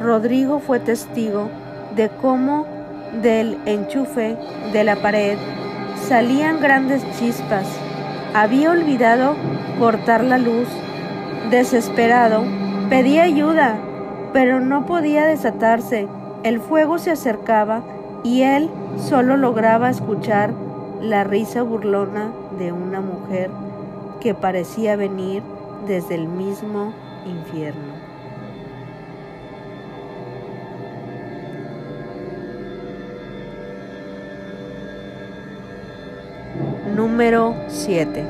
Rodrigo 0.00 0.60
fue 0.60 0.78
testigo 0.78 1.48
de 1.96 2.08
cómo 2.08 2.66
del 3.22 3.58
enchufe 3.66 4.36
de 4.72 4.84
la 4.84 4.96
pared 4.96 5.36
salían 6.08 6.60
grandes 6.60 7.02
chispas. 7.18 7.66
Había 8.34 8.70
olvidado 8.70 9.34
cortar 9.78 10.22
la 10.22 10.38
luz. 10.38 10.68
Desesperado, 11.50 12.44
pedía 12.88 13.22
ayuda, 13.22 13.76
pero 14.32 14.60
no 14.60 14.86
podía 14.86 15.26
desatarse. 15.26 16.06
El 16.46 16.60
fuego 16.60 17.00
se 17.00 17.10
acercaba 17.10 17.82
y 18.22 18.42
él 18.42 18.70
solo 18.98 19.36
lograba 19.36 19.90
escuchar 19.90 20.52
la 21.02 21.24
risa 21.24 21.62
burlona 21.62 22.30
de 22.56 22.70
una 22.70 23.00
mujer 23.00 23.50
que 24.20 24.32
parecía 24.32 24.94
venir 24.94 25.42
desde 25.88 26.14
el 26.14 26.28
mismo 26.28 26.92
infierno. 27.26 27.96
Número 36.94 37.56
7 37.66 38.24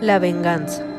La 0.00 0.18
venganza. 0.18 0.93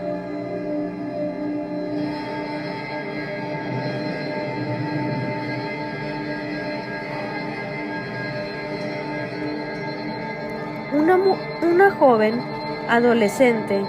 Una, 11.61 11.91
joven 11.91 12.41
adolescente 12.89 13.81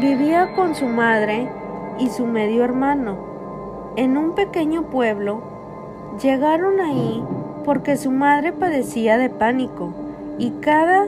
vivía 0.00 0.54
con 0.56 0.74
su 0.74 0.86
madre 0.86 1.48
y 2.00 2.08
su 2.08 2.26
medio 2.26 2.64
hermano 2.64 3.16
en 3.96 4.16
un 4.16 4.34
pequeño 4.34 4.82
pueblo. 4.90 5.40
Llegaron 6.20 6.80
ahí 6.80 7.22
porque 7.64 7.96
su 7.96 8.10
madre 8.10 8.52
padecía 8.52 9.18
de 9.18 9.30
pánico 9.30 9.94
y 10.36 10.50
cada 10.62 11.06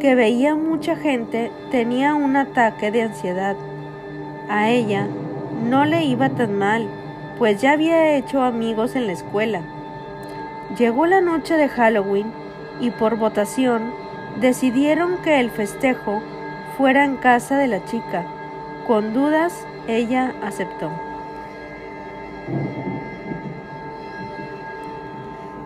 que 0.00 0.16
veía 0.16 0.56
mucha 0.56 0.96
gente 0.96 1.52
tenía 1.70 2.16
un 2.16 2.36
ataque 2.36 2.90
de 2.90 3.02
ansiedad. 3.02 3.54
A 4.48 4.70
ella 4.70 5.06
no 5.68 5.84
le 5.84 6.02
iba 6.02 6.28
tan 6.30 6.58
mal, 6.58 6.88
pues 7.38 7.62
ya 7.62 7.70
había 7.70 8.16
hecho 8.16 8.42
amigos 8.42 8.96
en 8.96 9.06
la 9.06 9.12
escuela. 9.12 9.60
Llegó 10.76 11.06
la 11.06 11.20
noche 11.20 11.54
de 11.54 11.68
Halloween 11.68 12.32
y 12.80 12.90
por 12.90 13.16
votación 13.16 14.03
decidieron 14.40 15.18
que 15.22 15.40
el 15.40 15.50
festejo 15.50 16.20
fuera 16.76 17.04
en 17.04 17.16
casa 17.16 17.58
de 17.58 17.68
la 17.68 17.84
chica. 17.84 18.24
Con 18.86 19.14
dudas, 19.14 19.66
ella 19.88 20.34
aceptó. 20.42 20.90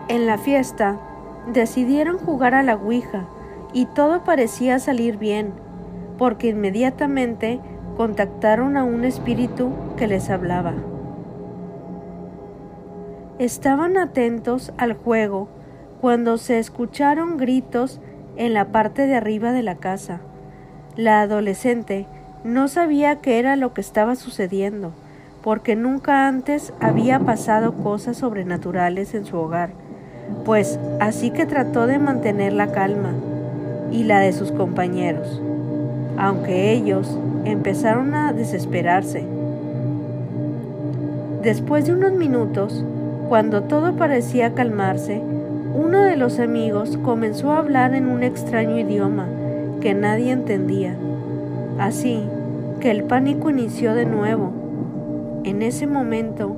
En 0.07 0.25
la 0.25 0.37
fiesta, 0.37 0.97
decidieron 1.51 2.17
jugar 2.17 2.53
a 2.53 2.63
la 2.63 2.75
Ouija 2.75 3.25
y 3.73 3.85
todo 3.85 4.23
parecía 4.23 4.79
salir 4.79 5.17
bien, 5.17 5.53
porque 6.17 6.49
inmediatamente 6.49 7.59
contactaron 7.97 8.77
a 8.77 8.83
un 8.83 9.03
espíritu 9.03 9.71
que 9.97 10.07
les 10.07 10.29
hablaba. 10.29 10.73
Estaban 13.39 13.97
atentos 13.97 14.73
al 14.77 14.93
juego 14.93 15.47
cuando 16.01 16.37
se 16.37 16.59
escucharon 16.59 17.37
gritos 17.37 18.01
en 18.39 18.53
la 18.53 18.65
parte 18.65 19.05
de 19.05 19.15
arriba 19.15 19.51
de 19.51 19.61
la 19.61 19.75
casa. 19.75 20.21
La 20.95 21.21
adolescente 21.21 22.07
no 22.45 22.69
sabía 22.69 23.17
qué 23.17 23.37
era 23.37 23.57
lo 23.57 23.73
que 23.73 23.81
estaba 23.81 24.15
sucediendo, 24.15 24.93
porque 25.43 25.75
nunca 25.75 26.25
antes 26.25 26.73
había 26.79 27.19
pasado 27.19 27.73
cosas 27.73 28.17
sobrenaturales 28.17 29.13
en 29.13 29.25
su 29.25 29.37
hogar, 29.37 29.71
pues 30.45 30.79
así 31.01 31.31
que 31.31 31.45
trató 31.45 31.85
de 31.85 31.99
mantener 31.99 32.53
la 32.53 32.71
calma 32.71 33.11
y 33.91 34.05
la 34.05 34.19
de 34.19 34.31
sus 34.31 34.53
compañeros, 34.53 35.41
aunque 36.17 36.71
ellos 36.71 37.19
empezaron 37.43 38.15
a 38.15 38.31
desesperarse. 38.31 39.25
Después 41.43 41.85
de 41.85 41.93
unos 41.93 42.13
minutos, 42.13 42.85
cuando 43.27 43.63
todo 43.63 43.97
parecía 43.97 44.53
calmarse, 44.53 45.21
uno 45.73 46.01
de 46.03 46.17
los 46.17 46.39
amigos 46.39 46.97
comenzó 47.03 47.51
a 47.51 47.57
hablar 47.57 47.93
en 47.93 48.07
un 48.07 48.23
extraño 48.23 48.79
idioma 48.79 49.27
que 49.81 49.93
nadie 49.93 50.31
entendía. 50.31 50.95
Así 51.77 52.23
que 52.79 52.91
el 52.91 53.03
pánico 53.03 53.49
inició 53.49 53.93
de 53.93 54.05
nuevo. 54.05 54.51
En 55.43 55.61
ese 55.61 55.87
momento, 55.87 56.55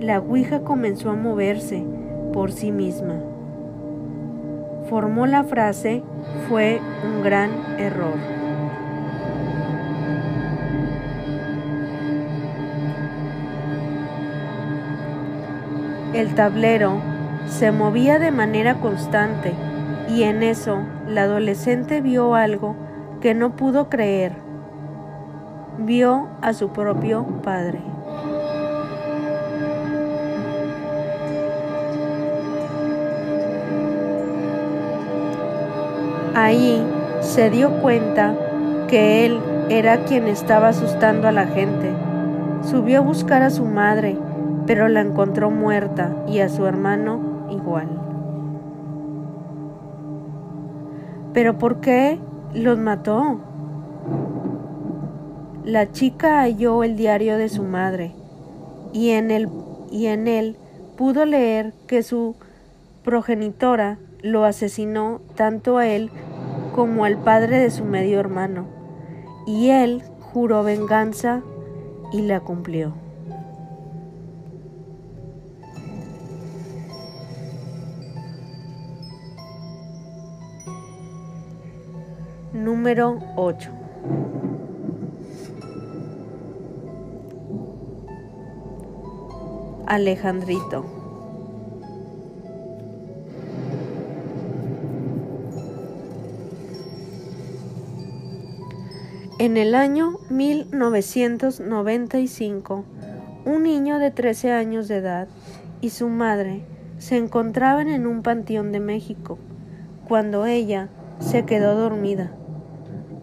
la 0.00 0.18
Ouija 0.18 0.60
comenzó 0.60 1.10
a 1.10 1.16
moverse 1.16 1.84
por 2.32 2.52
sí 2.52 2.72
misma 2.72 3.16
formó 4.92 5.26
la 5.26 5.42
frase 5.42 6.02
fue 6.50 6.78
un 7.02 7.22
gran 7.22 7.50
error. 7.78 8.12
El 16.12 16.34
tablero 16.34 17.00
se 17.46 17.72
movía 17.72 18.18
de 18.18 18.30
manera 18.30 18.80
constante 18.80 19.52
y 20.08 20.24
en 20.24 20.42
eso 20.42 20.78
la 21.06 21.22
adolescente 21.22 22.00
vio 22.00 22.34
algo 22.34 22.76
que 23.20 23.34
no 23.34 23.56
pudo 23.56 23.88
creer. 23.88 24.32
Vio 25.78 26.28
a 26.42 26.52
su 26.52 26.68
propio 26.70 27.24
padre. 27.42 27.80
Ahí 36.34 36.84
se 37.20 37.50
dio 37.50 37.80
cuenta 37.80 38.34
que 38.88 39.26
él 39.26 39.40
era 39.68 40.04
quien 40.04 40.28
estaba 40.28 40.68
asustando 40.68 41.28
a 41.28 41.32
la 41.32 41.46
gente. 41.46 41.92
Subió 42.62 42.98
a 42.98 43.02
buscar 43.02 43.42
a 43.42 43.50
su 43.50 43.64
madre, 43.64 44.16
pero 44.66 44.88
la 44.88 45.00
encontró 45.00 45.50
muerta 45.50 46.10
y 46.26 46.40
a 46.40 46.48
su 46.48 46.66
hermano 46.66 47.31
¿Pero 51.32 51.58
por 51.58 51.80
qué 51.80 52.18
los 52.54 52.78
mató? 52.78 53.40
La 55.64 55.92
chica 55.92 56.40
halló 56.40 56.82
el 56.84 56.96
diario 56.96 57.38
de 57.38 57.48
su 57.48 57.62
madre 57.62 58.12
y 58.92 59.10
en, 59.10 59.48
y 59.90 60.06
en 60.06 60.28
él 60.28 60.56
pudo 60.96 61.24
leer 61.24 61.72
que 61.86 62.02
su 62.02 62.34
progenitora 63.04 63.98
lo 64.22 64.44
asesinó 64.44 65.20
tanto 65.34 65.78
a 65.78 65.86
él 65.86 66.10
como 66.74 67.04
al 67.04 67.18
padre 67.18 67.58
de 67.58 67.70
su 67.70 67.84
medio 67.84 68.20
hermano, 68.20 68.66
y 69.46 69.70
él 69.70 70.02
juró 70.20 70.62
venganza 70.62 71.42
y 72.12 72.22
la 72.22 72.40
cumplió. 72.40 73.01
Número 82.74 83.18
8. 83.36 83.70
Alejandrito. 89.86 90.86
En 99.38 99.58
el 99.58 99.74
año 99.74 100.14
1995, 100.30 102.84
un 103.44 103.64
niño 103.64 103.98
de 103.98 104.10
13 104.10 104.52
años 104.52 104.88
de 104.88 104.96
edad 104.96 105.28
y 105.82 105.90
su 105.90 106.08
madre 106.08 106.64
se 106.96 107.18
encontraban 107.18 107.88
en 107.88 108.06
un 108.06 108.22
panteón 108.22 108.72
de 108.72 108.80
México 108.80 109.36
cuando 110.08 110.46
ella 110.46 110.88
se 111.20 111.44
quedó 111.44 111.74
dormida. 111.74 112.32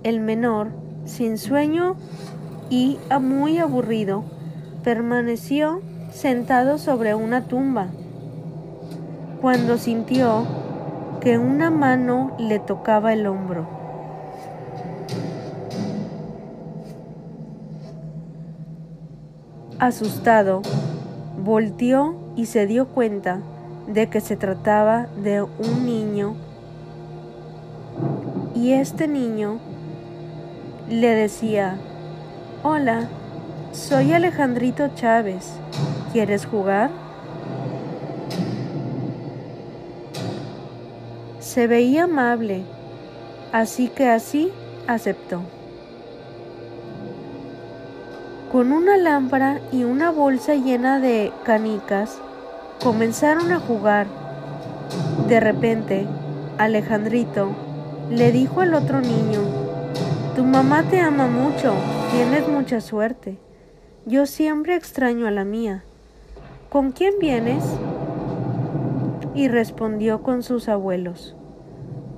El 0.03 0.21
menor, 0.21 0.69
sin 1.05 1.37
sueño 1.37 1.95
y 2.69 2.97
muy 3.19 3.57
aburrido, 3.57 4.23
permaneció 4.83 5.81
sentado 6.11 6.77
sobre 6.77 7.15
una 7.15 7.45
tumba 7.45 7.87
cuando 9.41 9.77
sintió 9.77 10.45
que 11.19 11.37
una 11.37 11.69
mano 11.69 12.31
le 12.39 12.59
tocaba 12.59 13.13
el 13.13 13.27
hombro. 13.27 13.67
Asustado, 19.79 20.61
volteó 21.43 22.15
y 22.35 22.45
se 22.45 22.67
dio 22.67 22.87
cuenta 22.87 23.41
de 23.87 24.09
que 24.09 24.21
se 24.21 24.35
trataba 24.35 25.07
de 25.23 25.41
un 25.41 25.85
niño 25.85 26.35
y 28.53 28.73
este 28.73 29.07
niño 29.07 29.59
le 30.89 31.13
decía, 31.13 31.75
hola, 32.63 33.07
soy 33.71 34.13
Alejandrito 34.13 34.89
Chávez, 34.95 35.51
¿quieres 36.11 36.45
jugar? 36.47 36.89
Se 41.39 41.67
veía 41.67 42.05
amable, 42.05 42.63
así 43.51 43.87
que 43.87 44.09
así 44.09 44.51
aceptó. 44.87 45.41
Con 48.51 48.71
una 48.71 48.97
lámpara 48.97 49.59
y 49.71 49.83
una 49.83 50.09
bolsa 50.09 50.55
llena 50.55 50.99
de 50.99 51.31
canicas, 51.43 52.17
comenzaron 52.83 53.51
a 53.51 53.59
jugar. 53.59 54.07
De 55.27 55.39
repente, 55.39 56.07
Alejandrito 56.57 57.51
le 58.09 58.31
dijo 58.31 58.61
al 58.61 58.73
otro 58.73 59.01
niño, 59.01 59.58
Tu 60.39 60.45
mamá 60.45 60.83
te 60.83 61.01
ama 61.01 61.27
mucho, 61.27 61.73
tienes 62.13 62.47
mucha 62.47 62.79
suerte. 62.79 63.37
Yo 64.05 64.25
siempre 64.25 64.77
extraño 64.77 65.27
a 65.27 65.31
la 65.31 65.43
mía. 65.43 65.83
¿Con 66.69 66.93
quién 66.93 67.15
vienes? 67.19 67.61
Y 69.35 69.49
respondió 69.49 70.23
con 70.23 70.41
sus 70.41 70.69
abuelos. 70.69 71.35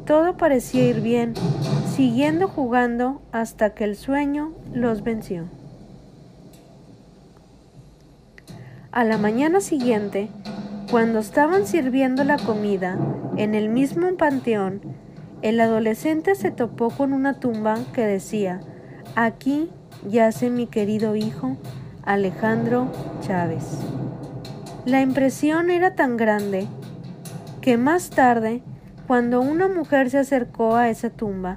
Todo 0.06 0.38
parecía 0.38 0.88
ir 0.88 1.02
bien, 1.02 1.34
siguiendo 1.96 2.48
jugando 2.48 3.24
hasta 3.32 3.72
que 3.72 3.86
el 3.86 3.96
sueño 3.96 4.52
los 4.72 5.02
venció. 5.02 5.46
A 8.92 9.04
la 9.04 9.18
mañana 9.18 9.62
siguiente, 9.62 10.30
cuando 10.92 11.18
estaban 11.18 11.66
sirviendo 11.66 12.24
la 12.24 12.38
comida 12.38 13.00
en 13.38 13.56
el 13.56 13.70
mismo 13.70 14.16
panteón, 14.16 14.82
el 15.42 15.60
adolescente 15.60 16.36
se 16.36 16.52
topó 16.52 16.90
con 16.90 17.14
una 17.14 17.40
tumba 17.40 17.78
que 17.94 18.06
decía, 18.06 18.60
aquí 19.16 19.70
yace 20.08 20.50
mi 20.50 20.68
querido 20.68 21.16
hijo 21.16 21.58
Alejandro 22.04 22.92
Chávez. 23.22 23.64
La 24.86 25.02
impresión 25.02 25.70
era 25.70 25.96
tan 25.96 26.18
grande 26.18 26.68
que 27.62 27.78
más 27.78 28.10
tarde, 28.10 28.64
cuando 29.08 29.42
una 29.42 29.68
mujer 29.68 30.10
se 30.10 30.20
acercó 30.20 30.76
a 30.76 30.90
esa 30.90 31.10
tumba, 31.10 31.56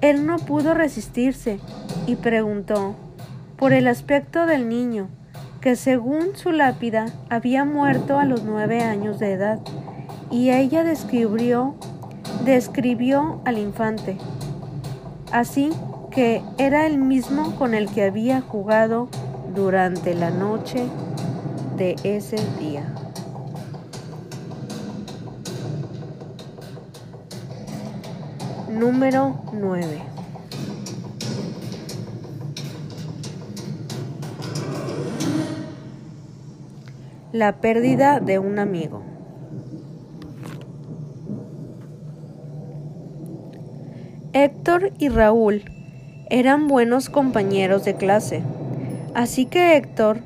él 0.00 0.26
no 0.26 0.36
pudo 0.36 0.74
resistirse 0.74 1.58
y 2.06 2.16
preguntó 2.16 2.94
por 3.56 3.72
el 3.72 3.88
aspecto 3.88 4.46
del 4.46 4.68
niño 4.68 5.08
que 5.60 5.76
según 5.76 6.36
su 6.36 6.52
lápida 6.52 7.06
había 7.30 7.64
muerto 7.64 8.18
a 8.18 8.26
los 8.26 8.44
nueve 8.44 8.82
años 8.82 9.18
de 9.18 9.32
edad, 9.32 9.60
y 10.30 10.50
ella 10.50 10.84
describió, 10.84 11.74
describió 12.44 13.40
al 13.44 13.58
infante, 13.58 14.18
así 15.32 15.70
que 16.10 16.42
era 16.58 16.86
el 16.86 16.98
mismo 16.98 17.56
con 17.56 17.74
el 17.74 17.88
que 17.88 18.04
había 18.04 18.40
jugado 18.40 19.08
durante 19.54 20.14
la 20.14 20.30
noche 20.30 20.84
de 21.76 21.96
ese 22.04 22.36
día. 22.60 22.84
Número 28.70 29.40
9. 29.52 30.02
La 37.32 37.56
pérdida 37.60 38.20
de 38.20 38.38
un 38.38 38.58
amigo. 38.58 39.13
Héctor 44.36 44.90
y 44.98 45.10
Raúl 45.10 45.62
eran 46.28 46.66
buenos 46.66 47.08
compañeros 47.08 47.84
de 47.84 47.94
clase, 47.94 48.42
así 49.14 49.46
que 49.46 49.76
Héctor 49.76 50.18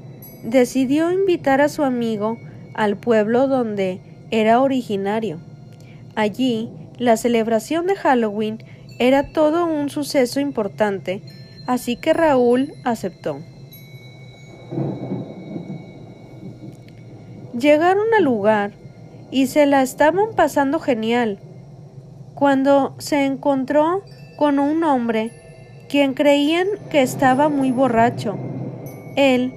decidió 0.42 1.12
invitar 1.12 1.60
a 1.60 1.68
su 1.68 1.84
amigo 1.84 2.38
al 2.72 2.96
pueblo 2.96 3.48
donde 3.48 4.00
era 4.30 4.62
originario. 4.62 5.40
Allí, 6.14 6.70
la 6.96 7.18
celebración 7.18 7.86
de 7.86 7.96
Halloween 7.96 8.64
era 8.98 9.30
todo 9.30 9.66
un 9.66 9.90
suceso 9.90 10.40
importante, 10.40 11.20
así 11.66 11.96
que 11.96 12.14
Raúl 12.14 12.72
aceptó. 12.84 13.40
Llegaron 17.52 18.06
al 18.16 18.24
lugar 18.24 18.70
y 19.30 19.48
se 19.48 19.66
la 19.66 19.82
estaban 19.82 20.34
pasando 20.34 20.80
genial 20.80 21.38
cuando 22.38 22.94
se 22.98 23.24
encontró 23.24 24.04
con 24.36 24.60
un 24.60 24.84
hombre 24.84 25.32
quien 25.88 26.14
creían 26.14 26.68
que 26.88 27.02
estaba 27.02 27.48
muy 27.48 27.72
borracho. 27.72 28.38
Él 29.16 29.52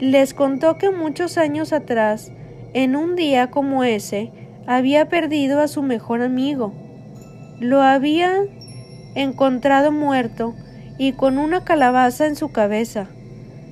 les 0.00 0.34
contó 0.34 0.76
que 0.76 0.90
muchos 0.90 1.38
años 1.38 1.72
atrás, 1.72 2.30
en 2.74 2.94
un 2.94 3.16
día 3.16 3.50
como 3.50 3.84
ese, 3.84 4.32
había 4.66 5.08
perdido 5.08 5.62
a 5.62 5.68
su 5.68 5.80
mejor 5.80 6.20
amigo. 6.20 6.74
Lo 7.58 7.80
había 7.80 8.42
encontrado 9.14 9.90
muerto 9.90 10.54
y 10.98 11.12
con 11.12 11.38
una 11.38 11.64
calabaza 11.64 12.26
en 12.26 12.36
su 12.36 12.52
cabeza. 12.52 13.06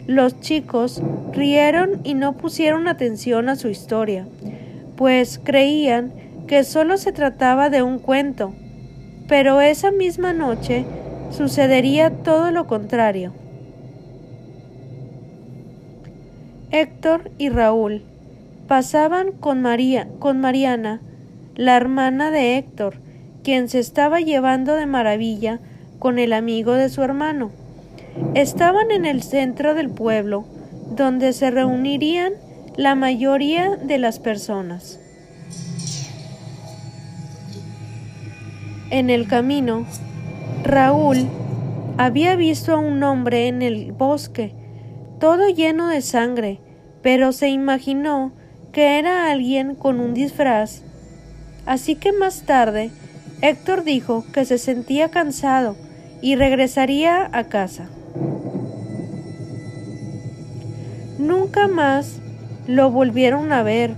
Los 0.07 0.41
chicos 0.41 1.03
rieron 1.35 2.01
y 2.03 2.15
no 2.15 2.39
pusieron 2.39 2.89
atención 2.89 3.51
a 3.51 3.57
su 3.57 3.69
historia, 3.69 4.27
pues 4.97 5.39
creían 5.45 6.24
que 6.47 6.65
solo 6.65 6.97
se 6.97 7.13
trataba 7.13 7.71
de 7.71 7.83
un 7.83 7.99
cuento, 7.99 8.53
pero 9.29 9.61
esa 9.61 9.91
misma 9.91 10.33
noche 10.33 10.85
sucedería 11.31 12.11
todo 12.11 12.51
lo 12.51 12.67
contrario. 12.67 13.33
Héctor 16.71 17.31
y 17.39 17.49
Raúl 17.51 18.03
pasaban 18.67 19.33
con 19.33 19.63
María, 19.63 20.09
con 20.19 20.41
Mariana, 20.41 21.01
la 21.55 21.77
hermana 21.77 22.31
de 22.31 22.57
Héctor, 22.57 22.97
quien 23.43 23.69
se 23.69 23.79
estaba 23.79 24.21
llevando 24.21 24.75
de 24.75 24.87
maravilla 24.87 25.61
con 25.99 26.19
el 26.19 26.33
amigo 26.33 26.73
de 26.73 26.89
su 26.89 27.03
hermano. 27.03 27.51
Estaban 28.35 28.91
en 28.91 29.05
el 29.05 29.23
centro 29.23 29.75
del 29.75 29.91
pueblo, 29.91 30.47
donde 30.97 31.33
se 31.33 31.51
reunirían 31.51 32.33
la 32.77 32.95
mayoría 32.95 33.77
de 33.77 33.99
las 33.99 34.19
personas. 34.19 35.01
En 38.95 39.11
el 39.11 39.27
camino, 39.27 39.87
Raúl 40.63 41.27
había 41.99 42.37
visto 42.37 42.75
a 42.75 42.79
un 42.79 43.03
hombre 43.03 43.49
en 43.49 43.61
el 43.61 43.91
bosque, 43.91 44.55
todo 45.19 45.49
lleno 45.49 45.89
de 45.89 46.01
sangre, 46.01 46.61
pero 47.03 47.33
se 47.33 47.49
imaginó 47.49 48.31
que 48.71 49.01
era 49.01 49.33
alguien 49.33 49.75
con 49.75 49.99
un 49.99 50.15
disfraz. 50.15 50.83
Así 51.67 51.97
que 51.97 52.13
más 52.13 52.43
tarde 52.43 52.93
Héctor 53.43 53.83
dijo 53.83 54.25
que 54.33 54.45
se 54.45 54.59
sentía 54.59 55.11
cansado 55.11 55.75
y 56.23 56.37
regresaría 56.37 57.29
a 57.33 57.49
casa. 57.49 57.89
Nunca 61.19 61.67
más 61.67 62.21
lo 62.69 62.93
volvieron 62.93 63.53
a 63.53 63.65
ver, 63.65 63.97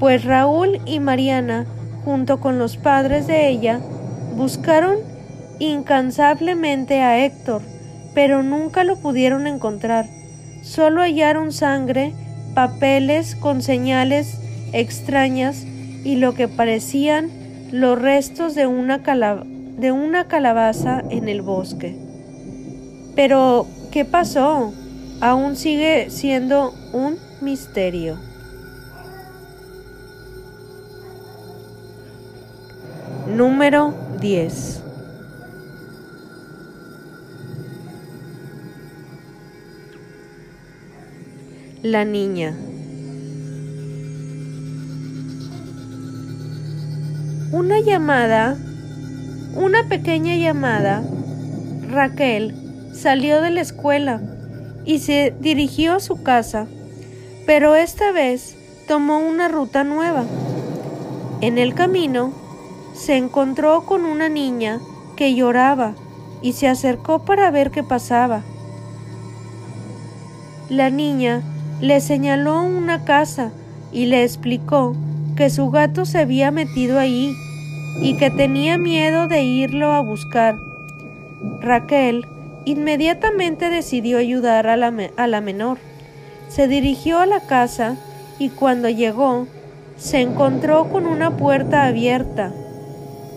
pues 0.00 0.24
Raúl 0.24 0.80
y 0.86 0.98
Mariana, 0.98 1.66
junto 2.04 2.40
con 2.40 2.58
los 2.58 2.76
padres 2.76 3.28
de 3.28 3.48
ella, 3.48 3.78
buscaron 4.34 4.98
incansablemente 5.58 7.00
a 7.00 7.24
Héctor, 7.24 7.62
pero 8.14 8.42
nunca 8.42 8.84
lo 8.84 8.96
pudieron 8.96 9.46
encontrar. 9.46 10.06
Solo 10.62 11.02
hallaron 11.02 11.52
sangre, 11.52 12.12
papeles 12.54 13.36
con 13.36 13.62
señales 13.62 14.38
extrañas 14.72 15.64
y 16.04 16.16
lo 16.16 16.34
que 16.34 16.48
parecían 16.48 17.30
los 17.70 18.00
restos 18.00 18.54
de 18.54 18.66
una, 18.66 19.02
calabaza 19.02 21.02
en 21.10 21.28
el 21.28 21.42
bosque. 21.42 21.96
Pero, 23.16 23.66
¿qué 23.90 24.04
pasó? 24.04 24.72
Aún 25.20 25.56
sigue 25.56 26.10
siendo 26.10 26.74
un 26.92 27.16
misterio. 27.40 28.18
Número 33.26 34.03
10. 34.24 34.82
La 41.82 42.06
niña. 42.06 42.56
Una 47.52 47.80
llamada, 47.80 48.56
una 49.56 49.86
pequeña 49.90 50.36
llamada, 50.36 51.02
Raquel 51.90 52.54
salió 52.94 53.42
de 53.42 53.50
la 53.50 53.60
escuela 53.60 54.22
y 54.86 55.00
se 55.00 55.34
dirigió 55.38 55.96
a 55.96 56.00
su 56.00 56.22
casa, 56.22 56.66
pero 57.44 57.76
esta 57.76 58.10
vez 58.10 58.56
tomó 58.88 59.18
una 59.18 59.48
ruta 59.48 59.84
nueva. 59.84 60.24
En 61.42 61.58
el 61.58 61.74
camino 61.74 62.43
se 62.94 63.16
encontró 63.16 63.82
con 63.82 64.04
una 64.04 64.28
niña 64.28 64.80
que 65.16 65.34
lloraba 65.34 65.94
y 66.40 66.52
se 66.52 66.68
acercó 66.68 67.24
para 67.24 67.50
ver 67.50 67.70
qué 67.70 67.82
pasaba. 67.82 68.42
La 70.68 70.90
niña 70.90 71.42
le 71.80 72.00
señaló 72.00 72.62
una 72.62 73.04
casa 73.04 73.50
y 73.92 74.06
le 74.06 74.22
explicó 74.22 74.94
que 75.36 75.50
su 75.50 75.70
gato 75.70 76.04
se 76.04 76.18
había 76.18 76.50
metido 76.50 76.98
ahí 76.98 77.34
y 78.00 78.16
que 78.16 78.30
tenía 78.30 78.78
miedo 78.78 79.26
de 79.28 79.42
irlo 79.42 79.92
a 79.92 80.00
buscar. 80.00 80.56
Raquel 81.60 82.26
inmediatamente 82.64 83.68
decidió 83.68 84.18
ayudar 84.18 84.66
a 84.68 84.76
la, 84.76 84.92
a 85.16 85.26
la 85.26 85.40
menor. 85.40 85.78
Se 86.48 86.68
dirigió 86.68 87.18
a 87.18 87.26
la 87.26 87.40
casa 87.40 87.96
y 88.38 88.50
cuando 88.50 88.88
llegó 88.88 89.46
se 89.96 90.20
encontró 90.20 90.88
con 90.88 91.06
una 91.06 91.36
puerta 91.36 91.84
abierta. 91.84 92.52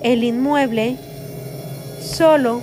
El 0.02 0.24
inmueble 0.24 0.98
solo, 2.02 2.62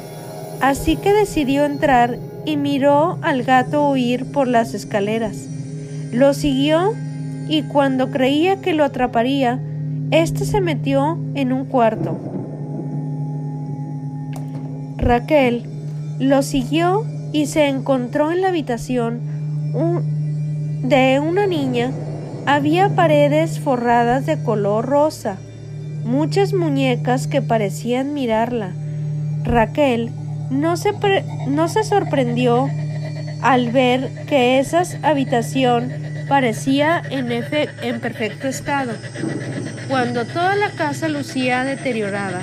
así 0.61 0.97
que 0.97 1.12
decidió 1.12 1.64
entrar 1.64 2.18
y 2.44 2.57
miró 2.57 3.18
al 3.23 3.42
gato 3.42 3.88
huir 3.90 4.31
por 4.33 4.49
las 4.49 4.75
escaleras. 4.75 5.49
Lo 6.12 6.35
siguió 6.35 6.92
y 7.49 7.62
cuando 7.62 8.11
creía 8.11 8.61
que 8.61 8.73
lo 8.73 8.85
atraparía, 8.85 9.61
éste 10.11 10.44
se 10.44 10.61
metió 10.61 11.18
en 11.35 11.53
un 11.53 11.64
cuarto. 11.64 12.18
Raquel 14.97 15.64
lo 16.18 16.42
siguió 16.42 17.05
y 17.33 17.47
se 17.47 17.66
encontró 17.66 18.31
en 18.31 18.40
la 18.40 18.49
habitación 18.49 19.20
de 20.83 21.20
una 21.20 21.47
niña. 21.47 21.90
Había 22.47 22.90
paredes 22.90 23.59
forradas 23.59 24.27
de 24.27 24.42
color 24.42 24.87
rosa, 24.87 25.37
muchas 26.05 26.53
muñecas 26.53 27.27
que 27.27 27.43
parecían 27.43 28.14
mirarla. 28.14 28.71
Raquel 29.43 30.11
no 30.51 30.77
se, 30.77 30.93
no 31.49 31.69
se 31.69 31.85
sorprendió 31.85 32.69
al 33.43 33.71
ver 33.71 34.11
que 34.27 34.59
esa 34.59 34.83
habitación 35.03 35.93
parecía 36.29 37.03
en, 37.11 37.31
en 37.31 38.01
perfecto 38.01 38.49
estado, 38.49 38.93
cuando 39.88 40.25
toda 40.25 40.57
la 40.57 40.71
casa 40.71 41.09
lucía 41.09 41.64
deteriorada. 41.64 42.43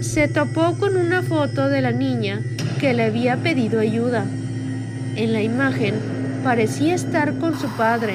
Se 0.00 0.26
topó 0.28 0.76
con 0.78 0.96
una 0.96 1.22
foto 1.22 1.68
de 1.68 1.80
la 1.80 1.92
niña 1.92 2.40
que 2.80 2.92
le 2.92 3.04
había 3.04 3.36
pedido 3.36 3.80
ayuda. 3.80 4.24
En 5.14 5.32
la 5.32 5.42
imagen 5.42 5.94
parecía 6.42 6.94
estar 6.94 7.34
con 7.38 7.58
su 7.58 7.68
padre 7.76 8.14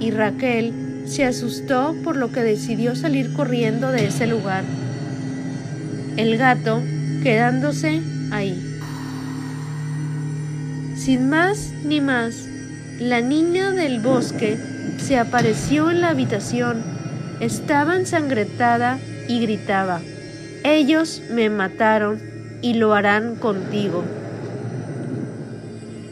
y 0.00 0.10
Raquel 0.10 0.81
se 1.12 1.26
asustó 1.26 1.94
por 2.02 2.16
lo 2.16 2.32
que 2.32 2.40
decidió 2.40 2.96
salir 2.96 3.34
corriendo 3.34 3.92
de 3.92 4.06
ese 4.06 4.26
lugar. 4.26 4.64
El 6.16 6.38
gato 6.38 6.82
quedándose 7.22 8.00
ahí. 8.30 8.58
Sin 10.96 11.28
más 11.28 11.72
ni 11.84 12.00
más, 12.00 12.48
la 12.98 13.20
niña 13.20 13.72
del 13.72 14.00
bosque 14.00 14.56
se 14.96 15.18
apareció 15.18 15.90
en 15.90 16.00
la 16.00 16.08
habitación. 16.08 16.82
Estaba 17.40 17.96
ensangrentada 17.96 18.98
y 19.28 19.40
gritaba, 19.40 20.00
ellos 20.64 21.20
me 21.30 21.50
mataron 21.50 22.22
y 22.62 22.74
lo 22.74 22.94
harán 22.94 23.36
contigo. 23.36 24.02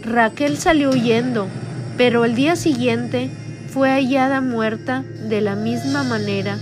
Raquel 0.03 0.59
salió 0.59 0.91
huyendo, 0.91 1.47
pero 1.97 2.25
el 2.25 2.35
día 2.35 2.57
siguiente 2.57 3.31
fue 3.73 3.91
hallada 3.91 4.41
muerta 4.41 5.03
de 5.03 5.41
la 5.41 5.55
misma 5.55 6.03
manera 6.03 6.59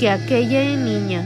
que 0.00 0.10
aquella 0.10 0.60
niña. 0.76 1.24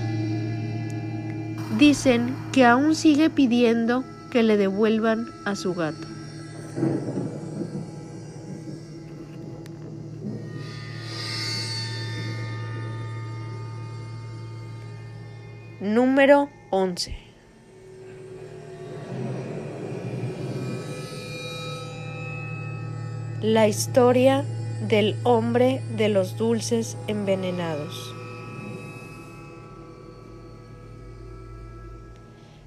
Dicen 1.78 2.36
que 2.52 2.66
aún 2.66 2.94
sigue 2.94 3.30
pidiendo 3.30 4.04
que 4.30 4.42
le 4.42 4.58
devuelvan 4.58 5.26
a 5.46 5.56
su 5.56 5.72
gato. 5.72 6.06
Número 15.80 16.50
11. 16.70 17.16
La 23.40 23.66
historia 23.66 24.44
del 24.88 25.16
hombre 25.24 25.82
de 25.96 26.08
los 26.08 26.36
dulces 26.36 26.96
envenenados. 27.06 28.14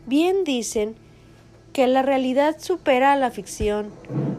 Bien 0.05 0.43
dicen 0.43 0.95
que 1.73 1.87
la 1.87 2.03
realidad 2.03 2.57
supera 2.59 3.13
a 3.13 3.17
la 3.17 3.31
ficción, 3.31 3.89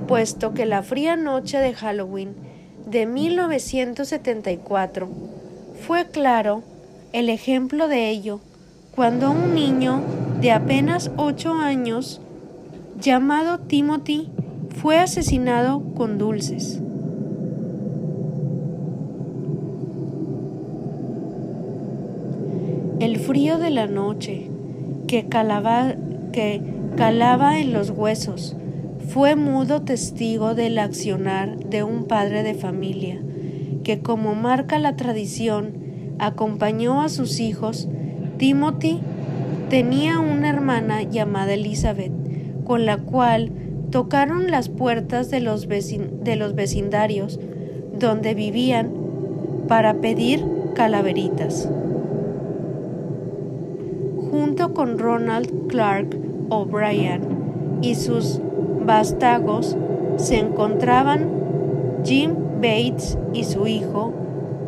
puesto 0.06 0.54
que 0.54 0.64
la 0.64 0.82
fría 0.82 1.16
noche 1.16 1.58
de 1.58 1.74
Halloween 1.74 2.34
de 2.86 3.04
1974 3.04 5.08
fue 5.86 6.06
claro 6.06 6.62
el 7.12 7.28
ejemplo 7.28 7.88
de 7.88 8.10
ello 8.10 8.40
cuando 8.94 9.30
un 9.30 9.54
niño 9.54 10.02
de 10.40 10.52
apenas 10.52 11.10
ocho 11.16 11.52
años 11.52 12.20
llamado 12.98 13.58
Timothy 13.58 14.30
fue 14.80 14.98
asesinado 14.98 15.82
con 15.94 16.18
dulces. 16.18 16.80
El 22.98 23.18
frío 23.18 23.58
de 23.58 23.68
la 23.68 23.86
noche 23.86 24.48
que, 25.06 25.26
calaba, 25.26 25.94
que 26.32 26.62
calaba 26.96 27.60
en 27.60 27.74
los 27.74 27.90
huesos. 27.90 28.56
Fue 29.08 29.36
mudo 29.36 29.82
testigo 29.82 30.54
del 30.54 30.78
accionar 30.78 31.58
de 31.58 31.82
un 31.82 32.04
padre 32.04 32.42
de 32.42 32.54
familia, 32.54 33.20
que 33.84 34.00
como 34.00 34.34
marca 34.34 34.78
la 34.78 34.96
tradición, 34.96 35.74
acompañó 36.18 37.02
a 37.02 37.10
sus 37.10 37.38
hijos. 37.38 37.86
Timothy 38.38 39.00
tenía 39.68 40.18
una 40.18 40.48
hermana 40.48 41.02
llamada 41.02 41.52
Elizabeth, 41.52 42.12
con 42.64 42.86
la 42.86 42.96
cual 42.96 43.52
tocaron 43.90 44.50
las 44.50 44.70
puertas 44.70 45.30
de 45.30 45.40
los, 45.40 45.68
de 45.68 46.36
los 46.36 46.54
vecindarios 46.54 47.38
donde 47.98 48.34
vivían 48.34 48.90
para 49.68 49.94
pedir 50.00 50.44
calaveritas. 50.74 51.68
Junto 54.38 54.74
con 54.74 54.98
Ronald 54.98 55.66
Clark, 55.68 56.14
O'Brien 56.50 57.78
y 57.80 57.94
sus 57.94 58.38
vástagos 58.84 59.78
se 60.18 60.38
encontraban 60.38 61.30
Jim 62.04 62.34
Bates 62.56 63.16
y 63.32 63.44
su 63.44 63.66
hijo, 63.66 64.12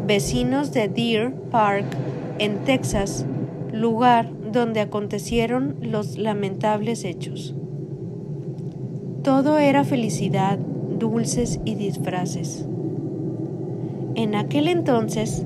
vecinos 0.06 0.72
de 0.72 0.88
Deer 0.88 1.34
Park, 1.50 1.84
en 2.38 2.64
Texas, 2.64 3.26
lugar 3.70 4.30
donde 4.50 4.80
acontecieron 4.80 5.76
los 5.82 6.16
lamentables 6.16 7.04
hechos. 7.04 7.54
Todo 9.22 9.58
era 9.58 9.84
felicidad, 9.84 10.58
dulces 10.98 11.60
y 11.66 11.74
disfraces. 11.74 12.66
En 14.14 14.34
aquel 14.34 14.66
entonces, 14.66 15.44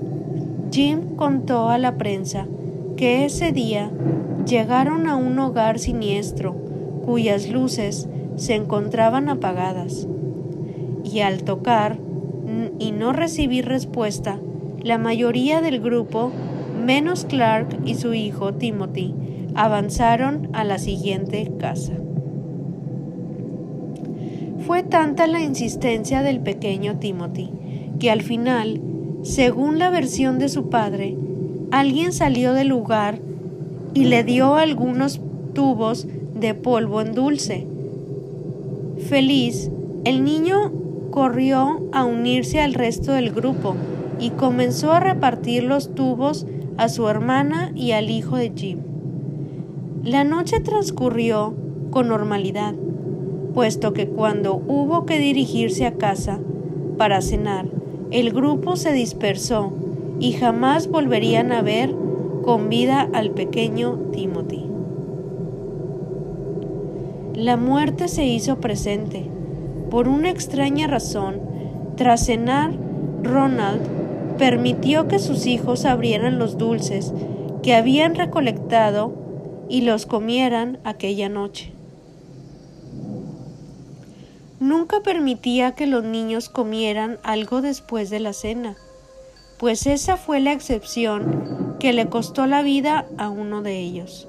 Jim 0.70 1.16
contó 1.16 1.70
a 1.70 1.78
la 1.78 1.98
prensa 1.98 2.46
que 3.02 3.24
ese 3.24 3.50
día 3.50 3.90
llegaron 4.46 5.08
a 5.08 5.16
un 5.16 5.36
hogar 5.40 5.80
siniestro 5.80 6.54
cuyas 7.04 7.48
luces 7.48 8.08
se 8.36 8.54
encontraban 8.54 9.28
apagadas 9.28 10.06
y 11.02 11.18
al 11.18 11.42
tocar 11.42 11.98
y 12.78 12.92
no 12.92 13.12
recibir 13.12 13.66
respuesta, 13.66 14.38
la 14.84 14.98
mayoría 14.98 15.60
del 15.60 15.80
grupo, 15.80 16.30
menos 16.86 17.24
Clark 17.24 17.76
y 17.84 17.96
su 17.96 18.14
hijo 18.14 18.54
Timothy, 18.54 19.16
avanzaron 19.56 20.48
a 20.52 20.62
la 20.62 20.78
siguiente 20.78 21.50
casa. 21.58 21.94
Fue 24.64 24.84
tanta 24.84 25.26
la 25.26 25.40
insistencia 25.40 26.22
del 26.22 26.38
pequeño 26.38 27.00
Timothy 27.00 27.50
que 27.98 28.12
al 28.12 28.22
final, 28.22 28.80
según 29.22 29.80
la 29.80 29.90
versión 29.90 30.38
de 30.38 30.48
su 30.48 30.70
padre, 30.70 31.16
alguien 31.72 32.12
salió 32.12 32.52
del 32.52 32.68
lugar 32.68 33.18
y 33.94 34.04
le 34.04 34.24
dio 34.24 34.56
algunos 34.56 35.20
tubos 35.54 36.06
de 36.34 36.54
polvo 36.54 37.00
en 37.00 37.14
dulce. 37.14 37.66
Feliz, 39.08 39.70
el 40.04 40.22
niño 40.22 40.70
corrió 41.10 41.80
a 41.92 42.04
unirse 42.04 42.60
al 42.60 42.74
resto 42.74 43.12
del 43.12 43.32
grupo 43.32 43.74
y 44.20 44.30
comenzó 44.30 44.92
a 44.92 45.00
repartir 45.00 45.64
los 45.64 45.94
tubos 45.94 46.46
a 46.76 46.90
su 46.90 47.08
hermana 47.08 47.72
y 47.74 47.92
al 47.92 48.10
hijo 48.10 48.36
de 48.36 48.52
Jim. 48.54 48.78
La 50.04 50.24
noche 50.24 50.60
transcurrió 50.60 51.54
con 51.90 52.08
normalidad, 52.08 52.74
puesto 53.54 53.94
que 53.94 54.08
cuando 54.08 54.56
hubo 54.56 55.06
que 55.06 55.18
dirigirse 55.18 55.86
a 55.86 55.94
casa 55.94 56.38
para 56.98 57.22
cenar, 57.22 57.66
el 58.10 58.30
grupo 58.30 58.76
se 58.76 58.92
dispersó 58.92 59.72
y 60.22 60.34
jamás 60.34 60.86
volverían 60.86 61.50
a 61.50 61.62
ver 61.62 61.92
con 62.44 62.68
vida 62.68 63.08
al 63.12 63.32
pequeño 63.32 63.98
Timothy. 64.12 64.64
La 67.34 67.56
muerte 67.56 68.06
se 68.06 68.24
hizo 68.24 68.60
presente. 68.60 69.28
Por 69.90 70.06
una 70.06 70.30
extraña 70.30 70.86
razón, 70.86 71.40
tras 71.96 72.26
cenar, 72.26 72.70
Ronald 73.24 73.82
permitió 74.38 75.08
que 75.08 75.18
sus 75.18 75.46
hijos 75.46 75.84
abrieran 75.84 76.38
los 76.38 76.56
dulces 76.56 77.12
que 77.64 77.74
habían 77.74 78.14
recolectado 78.14 79.12
y 79.68 79.80
los 79.80 80.06
comieran 80.06 80.78
aquella 80.84 81.28
noche. 81.28 81.72
Nunca 84.60 85.00
permitía 85.00 85.72
que 85.72 85.88
los 85.88 86.04
niños 86.04 86.48
comieran 86.48 87.18
algo 87.24 87.60
después 87.60 88.08
de 88.08 88.20
la 88.20 88.32
cena, 88.32 88.76
pues 89.62 89.86
esa 89.86 90.16
fue 90.16 90.40
la 90.40 90.50
excepción 90.50 91.76
que 91.78 91.92
le 91.92 92.08
costó 92.08 92.46
la 92.48 92.62
vida 92.62 93.06
a 93.16 93.30
uno 93.30 93.62
de 93.62 93.78
ellos. 93.78 94.26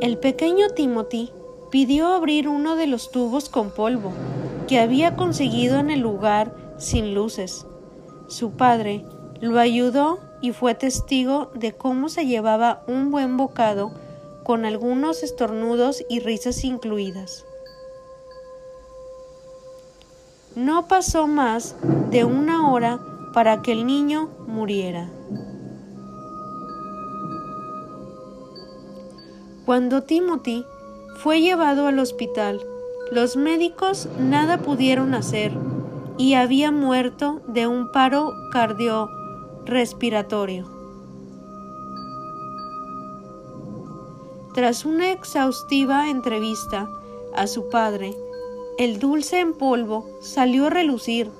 El 0.00 0.18
pequeño 0.18 0.68
Timothy 0.68 1.32
pidió 1.72 2.06
abrir 2.06 2.46
uno 2.46 2.76
de 2.76 2.86
los 2.86 3.10
tubos 3.10 3.48
con 3.48 3.72
polvo 3.72 4.12
que 4.68 4.78
había 4.78 5.16
conseguido 5.16 5.80
en 5.80 5.90
el 5.90 5.98
lugar 5.98 6.54
sin 6.78 7.12
luces. 7.12 7.66
Su 8.28 8.52
padre 8.52 9.04
lo 9.40 9.58
ayudó 9.58 10.20
y 10.40 10.52
fue 10.52 10.76
testigo 10.76 11.50
de 11.56 11.72
cómo 11.72 12.08
se 12.08 12.26
llevaba 12.26 12.84
un 12.86 13.10
buen 13.10 13.36
bocado 13.36 13.90
con 14.44 14.64
algunos 14.64 15.24
estornudos 15.24 16.04
y 16.08 16.20
risas 16.20 16.62
incluidas. 16.62 17.46
No 20.54 20.86
pasó 20.86 21.26
más 21.26 21.74
de 22.10 22.24
una 22.24 22.70
hora 22.70 23.00
para 23.32 23.62
que 23.62 23.72
el 23.72 23.86
niño 23.86 24.28
muriera. 24.46 25.08
Cuando 29.64 30.02
Timothy 30.02 30.66
fue 31.22 31.40
llevado 31.40 31.86
al 31.86 31.98
hospital, 31.98 32.60
los 33.10 33.34
médicos 33.36 34.10
nada 34.18 34.58
pudieron 34.58 35.14
hacer 35.14 35.52
y 36.18 36.34
había 36.34 36.70
muerto 36.70 37.40
de 37.46 37.66
un 37.66 37.90
paro 37.90 38.34
cardiorrespiratorio. 38.52 40.70
Tras 44.52 44.84
una 44.84 45.12
exhaustiva 45.12 46.10
entrevista 46.10 46.90
a 47.34 47.46
su 47.46 47.70
padre, 47.70 48.14
el 48.84 48.98
dulce 48.98 49.38
en 49.38 49.52
polvo 49.52 50.08
salió 50.20 50.66
a 50.66 50.70
relucir, 50.70 51.30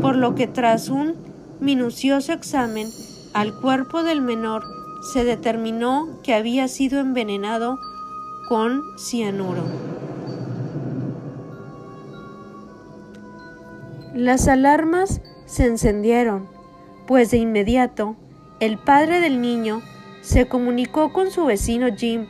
por 0.00 0.16
lo 0.16 0.34
que 0.34 0.46
tras 0.46 0.88
un 0.88 1.14
minucioso 1.60 2.32
examen 2.32 2.88
al 3.32 3.54
cuerpo 3.60 4.02
del 4.02 4.20
menor 4.20 4.64
se 5.12 5.24
determinó 5.24 6.18
que 6.22 6.34
había 6.34 6.68
sido 6.68 7.00
envenenado 7.00 7.78
con 8.48 8.82
cianuro. 8.98 9.62
Las 14.14 14.48
alarmas 14.48 15.20
se 15.46 15.66
encendieron, 15.66 16.48
pues 17.06 17.30
de 17.30 17.36
inmediato 17.36 18.16
el 18.58 18.78
padre 18.78 19.20
del 19.20 19.40
niño 19.40 19.80
se 20.20 20.48
comunicó 20.48 21.12
con 21.12 21.30
su 21.30 21.44
vecino 21.44 21.86
Jim, 21.96 22.26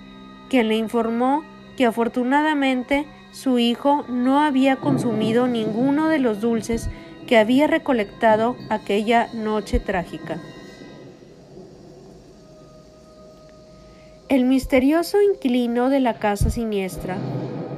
quien 0.49 0.69
le 0.69 0.77
informó 0.77 1.43
que 1.77 1.87
afortunadamente 1.87 3.07
su 3.33 3.59
hijo 3.59 4.05
no 4.09 4.41
había 4.41 4.77
consumido 4.77 5.47
ninguno 5.47 6.09
de 6.09 6.19
los 6.19 6.41
dulces 6.41 6.89
que 7.27 7.39
había 7.39 7.67
recolectado 7.67 8.57
aquella 8.71 9.29
noche 9.35 9.79
trágica. 9.79 10.41
El 14.29 14.45
misterioso 14.45 15.21
inquilino 15.21 15.91
de 15.91 16.01
la 16.01 16.15
casa 16.15 16.51
siniestra, 16.51 17.19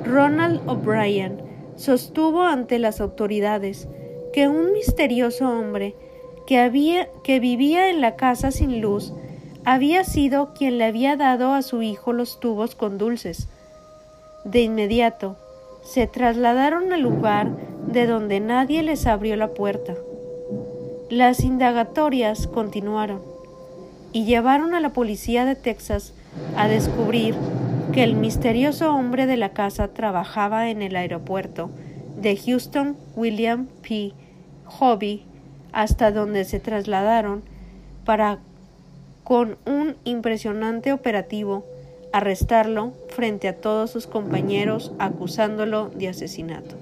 Ronald 0.05 0.61
O'Brien, 0.69 1.41
sostuvo 1.77 2.43
ante 2.43 2.79
las 2.79 3.01
autoridades 3.01 3.89
que 4.33 4.49
un 4.49 4.73
misterioso 4.73 5.49
hombre 5.49 5.95
que, 6.47 6.59
había, 6.59 7.09
que 7.25 7.41
vivía 7.41 7.89
en 7.89 8.01
la 8.01 8.17
casa 8.17 8.51
sin 8.51 8.81
luz 8.81 9.13
había 9.65 10.05
sido 10.05 10.55
quien 10.55 10.79
le 10.79 10.85
había 10.85 11.17
dado 11.17 11.53
a 11.53 11.63
su 11.63 11.83
hijo 11.83 12.13
los 12.13 12.41
tubos 12.41 12.75
con 12.75 12.99
dulces. 12.99 13.49
De 14.45 14.61
inmediato, 14.63 15.37
se 15.83 16.07
trasladaron 16.07 16.93
al 16.93 17.03
lugar 17.03 17.51
de 17.87 18.07
donde 18.07 18.41
nadie 18.41 18.83
les 18.83 19.07
abrió 19.07 19.37
la 19.37 19.49
puerta. 19.49 19.95
Las 21.11 21.41
indagatorias 21.41 22.47
continuaron 22.47 23.21
y 24.13 24.25
llevaron 24.25 24.75
a 24.75 24.81
la 24.81 24.91
policía 24.91 25.45
de 25.45 25.57
Texas 25.57 26.15
a 26.57 26.69
descubrir 26.69 27.35
que 27.93 28.05
el 28.05 28.15
misterioso 28.15 28.95
hombre 28.95 29.27
de 29.27 29.37
la 29.37 29.51
casa 29.51 29.89
trabajaba 29.89 30.71
en 30.71 30.81
el 30.81 30.97
aeropuerto 30.97 31.71
de 32.21 32.37
Houston 32.37 32.97
William 33.17 33.67
P. 33.83 34.13
Hobby, 34.65 35.25
hasta 35.73 36.11
donde 36.13 36.45
se 36.45 36.61
trasladaron 36.61 37.43
para, 38.05 38.39
con 39.25 39.59
un 39.67 39.97
impresionante 40.05 40.93
operativo, 40.93 41.65
arrestarlo 42.13 42.93
frente 43.09 43.49
a 43.49 43.57
todos 43.57 43.91
sus 43.91 44.07
compañeros 44.07 44.93
acusándolo 44.99 45.89
de 45.91 46.09
asesinato. 46.09 46.77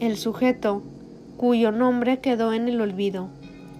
El 0.00 0.16
sujeto, 0.16 0.82
cuyo 1.36 1.72
nombre 1.72 2.20
quedó 2.20 2.52
en 2.52 2.68
el 2.68 2.80
olvido, 2.80 3.28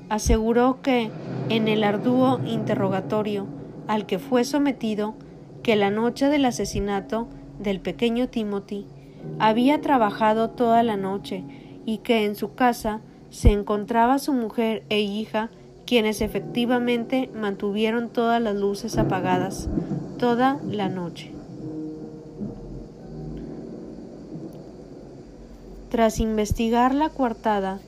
aseguró 0.08 0.82
que, 0.82 1.10
en 1.48 1.68
el 1.68 1.84
arduo 1.84 2.40
interrogatorio 2.44 3.46
al 3.86 4.06
que 4.06 4.18
fue 4.18 4.44
sometido, 4.44 5.14
que 5.62 5.76
la 5.76 5.90
noche 5.90 6.26
del 6.26 6.44
asesinato 6.44 7.28
del 7.58 7.80
pequeño 7.80 8.28
Timothy 8.28 8.86
había 9.38 9.80
trabajado 9.80 10.50
toda 10.50 10.82
la 10.82 10.96
noche 10.96 11.44
y 11.84 11.98
que 11.98 12.24
en 12.24 12.34
su 12.34 12.54
casa 12.54 13.00
se 13.30 13.50
encontraba 13.50 14.18
su 14.18 14.32
mujer 14.32 14.84
e 14.88 15.00
hija 15.00 15.50
quienes 15.90 16.20
efectivamente 16.20 17.28
mantuvieron 17.34 18.10
todas 18.10 18.40
las 18.40 18.54
luces 18.54 18.96
apagadas 18.96 19.68
toda 20.20 20.60
la 20.70 20.88
noche. 20.88 21.32
Tras 25.88 26.20
investigar 26.20 26.94
la 26.94 27.08
coartada, 27.08 27.80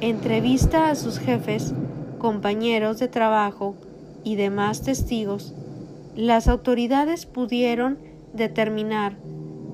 entrevista 0.00 0.88
a 0.88 0.94
sus 0.94 1.18
jefes, 1.18 1.74
compañeros 2.18 3.00
de 3.00 3.08
trabajo 3.08 3.74
y 4.22 4.36
demás 4.36 4.82
testigos, 4.82 5.52
las 6.14 6.46
autoridades 6.46 7.26
pudieron 7.26 7.98
determinar 8.34 9.16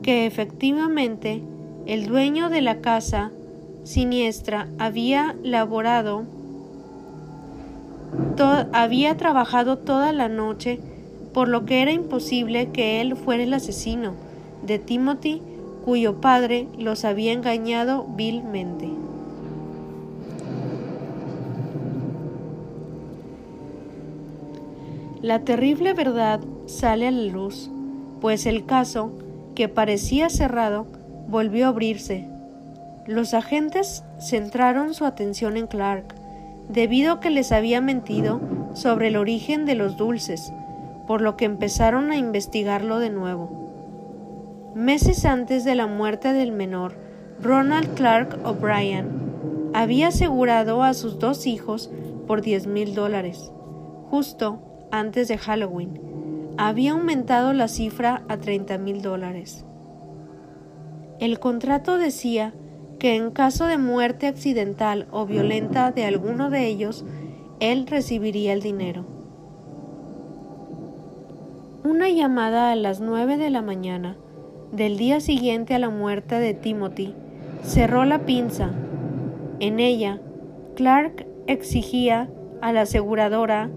que 0.02 0.24
efectivamente 0.24 1.42
el 1.84 2.06
dueño 2.06 2.48
de 2.48 2.62
la 2.62 2.80
casa 2.80 3.30
siniestra 3.82 4.68
había 4.78 5.36
laborado, 5.42 6.24
había 8.72 9.16
trabajado 9.16 9.78
toda 9.78 10.12
la 10.12 10.28
noche, 10.28 10.80
por 11.32 11.48
lo 11.48 11.64
que 11.64 11.82
era 11.82 11.92
imposible 11.92 12.70
que 12.70 13.00
él 13.00 13.16
fuera 13.16 13.42
el 13.42 13.54
asesino 13.54 14.12
de 14.62 14.78
Timothy, 14.78 15.42
cuyo 15.84 16.20
padre 16.20 16.68
los 16.78 17.04
había 17.04 17.32
engañado 17.32 18.06
vilmente. 18.16 18.90
La 25.20 25.40
terrible 25.40 25.94
verdad 25.94 26.40
sale 26.66 27.08
a 27.08 27.10
la 27.10 27.32
luz, 27.32 27.70
pues 28.20 28.46
el 28.46 28.66
caso, 28.66 29.10
que 29.54 29.68
parecía 29.68 30.28
cerrado, 30.28 30.86
volvió 31.28 31.66
a 31.66 31.68
abrirse. 31.68 32.28
Los 33.06 33.34
agentes 33.34 34.04
centraron 34.20 34.94
su 34.94 35.04
atención 35.04 35.56
en 35.56 35.66
Clark, 35.66 36.14
debido 36.68 37.12
a 37.12 37.20
que 37.20 37.30
les 37.30 37.52
había 37.52 37.80
mentido 37.80 38.40
sobre 38.74 39.08
el 39.08 39.16
origen 39.16 39.66
de 39.66 39.74
los 39.74 39.96
dulces, 39.96 40.52
por 41.06 41.20
lo 41.20 41.36
que 41.36 41.44
empezaron 41.44 42.10
a 42.10 42.16
investigarlo 42.16 42.98
de 42.98 43.10
nuevo. 43.10 44.72
Meses 44.74 45.24
antes 45.24 45.64
de 45.64 45.74
la 45.74 45.86
muerte 45.86 46.32
del 46.32 46.52
menor, 46.52 46.96
Ronald 47.40 47.94
Clark 47.94 48.38
O'Brien 48.44 49.70
había 49.74 50.08
asegurado 50.08 50.82
a 50.82 50.94
sus 50.94 51.18
dos 51.18 51.46
hijos 51.46 51.90
por 52.26 52.42
diez 52.42 52.66
mil 52.66 52.94
dólares, 52.94 53.52
justo 54.10 54.86
antes 54.90 55.28
de 55.28 55.38
Halloween. 55.38 56.00
Había 56.56 56.92
aumentado 56.92 57.52
la 57.52 57.68
cifra 57.68 58.22
a 58.28 58.36
30 58.38 58.78
mil 58.78 59.02
dólares. 59.02 59.64
El 61.18 61.38
contrato 61.38 61.98
decía 61.98 62.54
que 63.04 63.16
en 63.16 63.32
caso 63.32 63.66
de 63.66 63.76
muerte 63.76 64.26
accidental 64.26 65.08
o 65.10 65.26
violenta 65.26 65.92
de 65.92 66.06
alguno 66.06 66.48
de 66.48 66.64
ellos, 66.64 67.04
él 67.60 67.86
recibiría 67.86 68.54
el 68.54 68.62
dinero. 68.62 69.04
Una 71.84 72.08
llamada 72.08 72.72
a 72.72 72.76
las 72.76 73.00
nueve 73.00 73.36
de 73.36 73.50
la 73.50 73.60
mañana 73.60 74.16
del 74.72 74.96
día 74.96 75.20
siguiente 75.20 75.74
a 75.74 75.78
la 75.78 75.90
muerte 75.90 76.36
de 76.36 76.54
Timothy 76.54 77.14
cerró 77.62 78.06
la 78.06 78.20
pinza. 78.20 78.70
En 79.60 79.80
ella, 79.80 80.18
Clark 80.74 81.26
exigía 81.46 82.30
a 82.62 82.72
la 82.72 82.80
aseguradora 82.80 83.68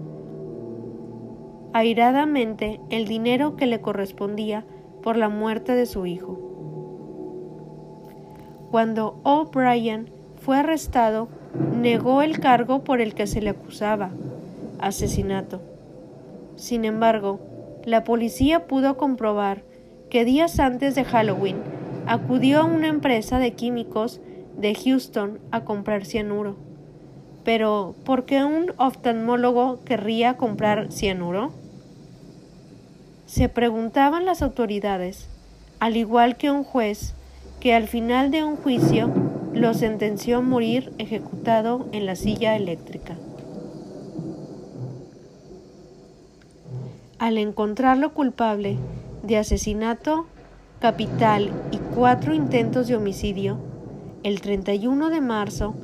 airadamente 1.74 2.80
el 2.88 3.06
dinero 3.06 3.56
que 3.56 3.66
le 3.66 3.82
correspondía 3.82 4.64
por 5.02 5.18
la 5.18 5.28
muerte 5.28 5.74
de 5.74 5.84
su 5.84 6.06
hijo. 6.06 6.47
Cuando 8.70 9.18
O'Brien 9.22 10.10
fue 10.40 10.58
arrestado, 10.58 11.28
negó 11.80 12.22
el 12.22 12.38
cargo 12.38 12.84
por 12.84 13.00
el 13.00 13.14
que 13.14 13.26
se 13.26 13.40
le 13.40 13.50
acusaba, 13.50 14.10
asesinato. 14.78 15.60
Sin 16.56 16.84
embargo, 16.84 17.40
la 17.84 18.04
policía 18.04 18.66
pudo 18.66 18.96
comprobar 18.96 19.62
que 20.10 20.24
días 20.24 20.58
antes 20.58 20.94
de 20.94 21.04
Halloween 21.04 21.56
acudió 22.06 22.60
a 22.60 22.64
una 22.64 22.88
empresa 22.88 23.38
de 23.38 23.52
químicos 23.52 24.20
de 24.56 24.74
Houston 24.74 25.38
a 25.50 25.64
comprar 25.64 26.04
cianuro. 26.04 26.56
Pero, 27.44 27.94
¿por 28.04 28.26
qué 28.26 28.44
un 28.44 28.72
oftalmólogo 28.76 29.80
querría 29.84 30.36
comprar 30.36 30.92
cianuro? 30.92 31.52
Se 33.26 33.48
preguntaban 33.48 34.26
las 34.26 34.42
autoridades, 34.42 35.28
al 35.80 35.96
igual 35.96 36.36
que 36.36 36.50
un 36.50 36.64
juez, 36.64 37.14
que 37.60 37.74
al 37.74 37.88
final 37.88 38.30
de 38.30 38.44
un 38.44 38.56
juicio 38.56 39.10
lo 39.52 39.74
sentenció 39.74 40.38
a 40.38 40.42
morir 40.42 40.92
ejecutado 40.98 41.86
en 41.92 42.06
la 42.06 42.14
silla 42.14 42.54
eléctrica. 42.54 43.16
Al 47.18 47.36
encontrarlo 47.38 48.14
culpable 48.14 48.76
de 49.24 49.38
asesinato 49.38 50.26
capital 50.80 51.50
y 51.72 51.78
cuatro 51.96 52.32
intentos 52.32 52.86
de 52.86 52.94
homicidio, 52.94 53.58
el 54.22 54.40
31 54.40 55.10
de 55.10 55.20
marzo 55.20 55.74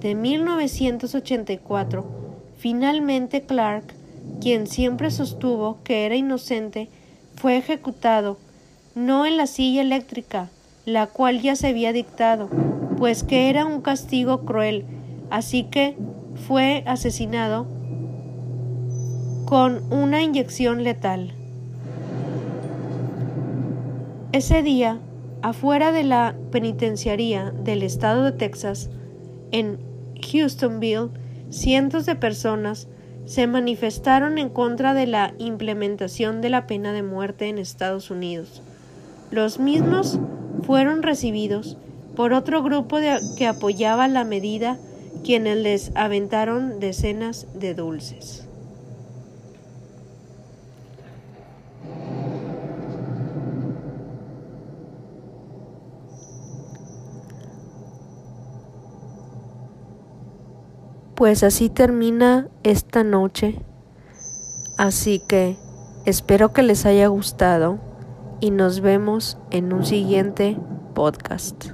de 0.00 0.14
1984, 0.14 2.04
finalmente 2.56 3.42
Clark, 3.42 3.84
quien 4.40 4.68
siempre 4.68 5.10
sostuvo 5.10 5.78
que 5.82 6.06
era 6.06 6.14
inocente, 6.14 6.88
fue 7.34 7.56
ejecutado, 7.56 8.38
no 8.94 9.26
en 9.26 9.36
la 9.36 9.48
silla 9.48 9.82
eléctrica, 9.82 10.50
la 10.84 11.06
cual 11.06 11.40
ya 11.40 11.56
se 11.56 11.68
había 11.68 11.92
dictado, 11.92 12.48
pues 12.98 13.22
que 13.22 13.50
era 13.50 13.64
un 13.64 13.80
castigo 13.80 14.44
cruel, 14.44 14.84
así 15.30 15.64
que 15.64 15.96
fue 16.46 16.84
asesinado 16.86 17.66
con 19.46 19.82
una 19.92 20.22
inyección 20.22 20.84
letal. 20.84 21.32
Ese 24.32 24.62
día, 24.62 24.98
afuera 25.42 25.92
de 25.92 26.02
la 26.02 26.34
penitenciaría 26.50 27.50
del 27.50 27.82
estado 27.82 28.24
de 28.24 28.32
Texas, 28.32 28.90
en 29.52 29.78
Houstonville, 30.32 31.10
cientos 31.50 32.04
de 32.06 32.16
personas 32.16 32.88
se 33.26 33.46
manifestaron 33.46 34.38
en 34.38 34.48
contra 34.48 34.92
de 34.92 35.06
la 35.06 35.34
implementación 35.38 36.40
de 36.40 36.50
la 36.50 36.66
pena 36.66 36.92
de 36.92 37.02
muerte 37.02 37.48
en 37.48 37.58
Estados 37.58 38.10
Unidos. 38.10 38.62
Los 39.30 39.58
mismos 39.58 40.18
fueron 40.62 41.02
recibidos 41.02 41.76
por 42.16 42.32
otro 42.32 42.62
grupo 42.62 42.98
que 43.36 43.46
apoyaba 43.46 44.08
la 44.08 44.24
medida, 44.24 44.78
quienes 45.24 45.56
les 45.58 45.92
aventaron 45.96 46.80
decenas 46.80 47.46
de 47.54 47.74
dulces. 47.74 48.46
Pues 61.14 61.42
así 61.42 61.68
termina 61.68 62.48
esta 62.64 63.04
noche. 63.04 63.56
Así 64.76 65.20
que 65.20 65.56
espero 66.04 66.52
que 66.52 66.62
les 66.62 66.84
haya 66.86 67.06
gustado 67.06 67.78
y 68.40 68.50
nos 68.50 68.80
vemos 68.80 69.38
en 69.50 69.72
un 69.72 69.84
siguiente 69.84 70.56
podcast. 70.94 71.70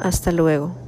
Hasta 0.00 0.32
luego. 0.32 0.87